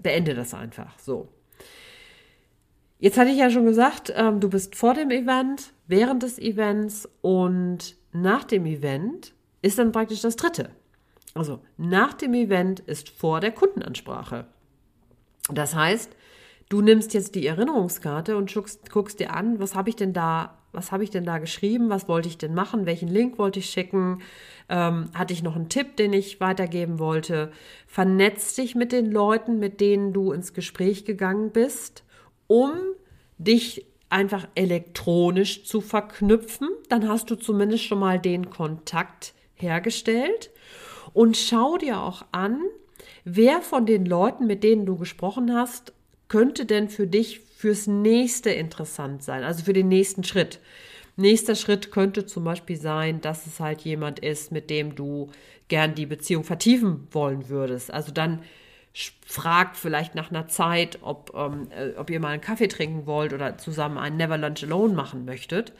beende 0.01 0.33
das 0.35 0.53
einfach 0.53 0.97
so. 0.99 1.29
Jetzt 2.99 3.17
hatte 3.17 3.31
ich 3.31 3.37
ja 3.37 3.49
schon 3.49 3.65
gesagt, 3.65 4.13
ähm, 4.15 4.39
du 4.39 4.49
bist 4.49 4.75
vor 4.75 4.93
dem 4.93 5.09
Event, 5.09 5.71
während 5.87 6.23
des 6.23 6.37
Events 6.37 7.07
und 7.21 7.95
nach 8.11 8.43
dem 8.43 8.65
Event 8.65 9.33
ist 9.61 9.79
dann 9.79 9.91
praktisch 9.91 10.21
das 10.21 10.35
dritte. 10.35 10.69
Also 11.33 11.61
nach 11.77 12.13
dem 12.13 12.33
Event 12.33 12.81
ist 12.81 13.09
vor 13.09 13.39
der 13.39 13.51
Kundenansprache. 13.51 14.47
Das 15.51 15.75
heißt, 15.75 16.15
du 16.67 16.81
nimmst 16.81 17.13
jetzt 17.13 17.35
die 17.35 17.47
Erinnerungskarte 17.47 18.35
und 18.35 18.53
guckst, 18.53 18.91
guckst 18.91 19.19
dir 19.19 19.33
an, 19.33 19.59
was 19.59 19.75
habe 19.75 19.89
ich 19.89 19.95
denn 19.95 20.11
da 20.11 20.58
was 20.71 20.91
habe 20.91 21.03
ich 21.03 21.09
denn 21.09 21.25
da 21.25 21.37
geschrieben, 21.39 21.89
was 21.89 22.07
wollte 22.07 22.27
ich 22.27 22.37
denn 22.37 22.53
machen, 22.53 22.85
welchen 22.85 23.07
Link 23.07 23.37
wollte 23.37 23.59
ich 23.59 23.69
schicken, 23.69 24.21
ähm, 24.69 25.09
hatte 25.13 25.33
ich 25.33 25.43
noch 25.43 25.55
einen 25.55 25.69
Tipp, 25.69 25.95
den 25.95 26.13
ich 26.13 26.39
weitergeben 26.39 26.99
wollte. 26.99 27.51
Vernetz 27.87 28.55
dich 28.55 28.75
mit 28.75 28.91
den 28.91 29.11
Leuten, 29.11 29.59
mit 29.59 29.81
denen 29.81 30.13
du 30.13 30.31
ins 30.31 30.53
Gespräch 30.53 31.05
gegangen 31.05 31.51
bist, 31.51 32.03
um 32.47 32.71
dich 33.37 33.85
einfach 34.09 34.47
elektronisch 34.55 35.65
zu 35.65 35.81
verknüpfen. 35.81 36.69
Dann 36.89 37.07
hast 37.07 37.29
du 37.29 37.35
zumindest 37.35 37.83
schon 37.85 37.99
mal 37.99 38.19
den 38.19 38.49
Kontakt 38.49 39.33
hergestellt 39.55 40.51
und 41.13 41.37
schau 41.37 41.77
dir 41.77 42.01
auch 42.01 42.25
an, 42.31 42.61
wer 43.23 43.61
von 43.61 43.85
den 43.85 44.05
Leuten, 44.05 44.47
mit 44.47 44.63
denen 44.63 44.85
du 44.85 44.97
gesprochen 44.97 45.53
hast, 45.53 45.93
könnte 46.27 46.65
denn 46.65 46.89
für 46.89 47.07
dich 47.07 47.41
fürs 47.59 47.87
nächste 47.87 48.51
interessant 48.51 49.21
sein, 49.21 49.43
also 49.43 49.65
für 49.65 49.73
den 49.73 49.89
nächsten 49.89 50.23
Schritt. 50.23 50.61
Nächster 51.17 51.55
Schritt 51.55 51.91
könnte 51.91 52.25
zum 52.25 52.45
Beispiel 52.45 52.77
sein, 52.77 53.19
dass 53.19 53.47
es 53.47 53.59
halt 53.59 53.81
jemand 53.81 54.19
ist, 54.19 54.53
mit 54.53 54.69
dem 54.69 54.95
du 54.95 55.29
gern 55.67 55.93
die 55.93 56.05
Beziehung 56.05 56.45
vertiefen 56.45 57.09
wollen 57.11 57.49
würdest. 57.49 57.91
Also 57.91 58.13
dann 58.13 58.43
fragt 59.25 59.75
vielleicht 59.75 60.15
nach 60.15 60.29
einer 60.29 60.47
Zeit, 60.47 60.99
ob, 61.01 61.33
ähm, 61.35 61.67
äh, 61.71 61.97
ob 61.97 62.09
ihr 62.09 62.21
mal 62.21 62.29
einen 62.29 62.41
Kaffee 62.41 62.69
trinken 62.69 63.05
wollt 63.05 63.33
oder 63.33 63.57
zusammen 63.57 63.97
ein 63.97 64.15
Never 64.15 64.37
Lunch 64.37 64.63
Alone 64.63 64.93
machen 64.93 65.25
möchtet. 65.25 65.73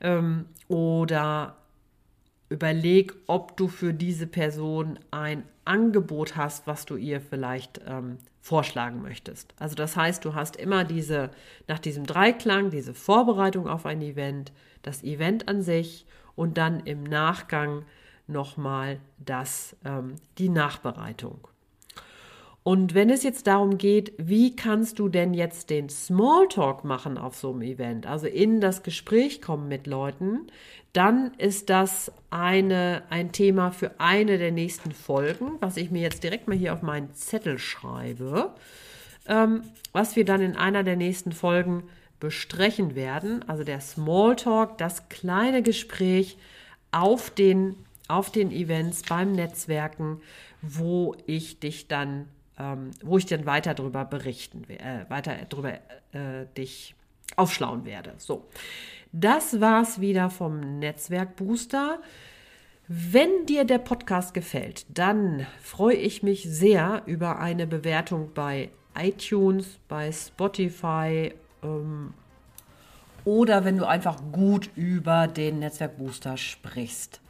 Ähm, 0.00 0.46
oder 0.68 1.58
überleg, 2.48 3.12
ob 3.26 3.58
du 3.58 3.68
für 3.68 3.92
diese 3.92 4.26
Person 4.26 4.98
ein 5.10 5.42
Angebot 5.66 6.36
hast, 6.36 6.66
was 6.66 6.86
du 6.86 6.96
ihr 6.96 7.20
vielleicht 7.20 7.80
ähm, 7.86 8.18
vorschlagen 8.40 9.02
möchtest. 9.02 9.54
Also 9.58 9.74
das 9.74 9.96
heißt, 9.96 10.24
du 10.24 10.34
hast 10.34 10.56
immer 10.56 10.84
diese, 10.84 11.30
nach 11.66 11.78
diesem 11.78 12.06
Dreiklang, 12.06 12.70
diese 12.70 12.94
Vorbereitung 12.94 13.68
auf 13.68 13.86
ein 13.86 14.00
Event, 14.02 14.52
das 14.82 15.02
Event 15.02 15.48
an 15.48 15.62
sich 15.62 16.06
und 16.34 16.58
dann 16.58 16.80
im 16.80 17.02
Nachgang 17.02 17.84
nochmal 18.26 19.00
das, 19.18 19.76
ähm, 19.84 20.16
die 20.38 20.48
Nachbereitung. 20.48 21.48
Und 22.66 22.94
wenn 22.94 23.10
es 23.10 23.22
jetzt 23.22 23.46
darum 23.46 23.78
geht, 23.78 24.12
wie 24.18 24.56
kannst 24.56 24.98
du 24.98 25.08
denn 25.08 25.34
jetzt 25.34 25.70
den 25.70 25.88
Smalltalk 25.88 26.82
machen 26.82 27.16
auf 27.16 27.36
so 27.36 27.52
einem 27.52 27.62
Event, 27.62 28.08
also 28.08 28.26
in 28.26 28.60
das 28.60 28.82
Gespräch 28.82 29.40
kommen 29.40 29.68
mit 29.68 29.86
Leuten, 29.86 30.48
dann 30.92 31.32
ist 31.38 31.70
das 31.70 32.10
eine, 32.28 33.04
ein 33.08 33.30
Thema 33.30 33.70
für 33.70 34.00
eine 34.00 34.36
der 34.36 34.50
nächsten 34.50 34.90
Folgen, 34.90 35.52
was 35.60 35.76
ich 35.76 35.92
mir 35.92 36.02
jetzt 36.02 36.24
direkt 36.24 36.48
mal 36.48 36.56
hier 36.56 36.72
auf 36.72 36.82
meinen 36.82 37.14
Zettel 37.14 37.60
schreibe, 37.60 38.52
ähm, 39.28 39.62
was 39.92 40.16
wir 40.16 40.24
dann 40.24 40.40
in 40.40 40.56
einer 40.56 40.82
der 40.82 40.96
nächsten 40.96 41.30
Folgen 41.30 41.84
besprechen 42.18 42.96
werden. 42.96 43.48
Also 43.48 43.62
der 43.62 43.80
Smalltalk, 43.80 44.76
das 44.78 45.08
kleine 45.08 45.62
Gespräch 45.62 46.36
auf 46.90 47.30
den, 47.30 47.76
auf 48.08 48.32
den 48.32 48.50
Events 48.50 49.02
beim 49.08 49.30
Netzwerken, 49.30 50.20
wo 50.62 51.14
ich 51.26 51.60
dich 51.60 51.86
dann 51.86 52.26
ähm, 52.58 52.90
wo 53.02 53.18
ich 53.18 53.26
dann 53.26 53.46
weiter 53.46 53.74
darüber 53.74 54.04
berichten, 54.04 54.64
äh, 54.70 55.04
weiter 55.08 55.34
darüber 55.48 55.74
äh, 56.12 56.46
dich 56.56 56.94
aufschlauen 57.36 57.84
werde. 57.84 58.14
So, 58.18 58.46
das 59.12 59.60
war's 59.60 60.00
wieder 60.00 60.30
vom 60.30 60.78
Netzwerk 60.78 61.36
Booster. 61.36 62.00
Wenn 62.88 63.46
dir 63.46 63.64
der 63.64 63.78
Podcast 63.78 64.32
gefällt, 64.32 64.86
dann 64.88 65.46
freue 65.60 65.96
ich 65.96 66.22
mich 66.22 66.44
sehr 66.44 67.02
über 67.06 67.40
eine 67.40 67.66
Bewertung 67.66 68.30
bei 68.32 68.70
iTunes, 68.96 69.78
bei 69.88 70.12
Spotify 70.12 71.34
ähm, 71.62 72.14
oder 73.24 73.64
wenn 73.64 73.76
du 73.76 73.86
einfach 73.86 74.20
gut 74.30 74.70
über 74.76 75.26
den 75.26 75.58
Netzwerk 75.58 75.98
Booster 75.98 76.36
sprichst. 76.36 77.20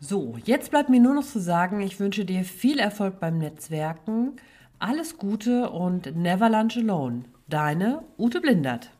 So, 0.00 0.36
jetzt 0.44 0.70
bleibt 0.70 0.90
mir 0.90 1.00
nur 1.00 1.14
noch 1.14 1.24
zu 1.24 1.40
sagen, 1.40 1.80
ich 1.80 1.98
wünsche 1.98 2.24
dir 2.24 2.44
viel 2.44 2.78
Erfolg 2.78 3.20
beim 3.20 3.38
Netzwerken, 3.38 4.36
alles 4.80 5.18
Gute 5.18 5.70
und 5.70 6.16
never 6.16 6.48
lunch 6.48 6.76
alone. 6.76 7.24
Deine 7.48 8.02
Ute 8.18 8.40
Blindert. 8.40 8.90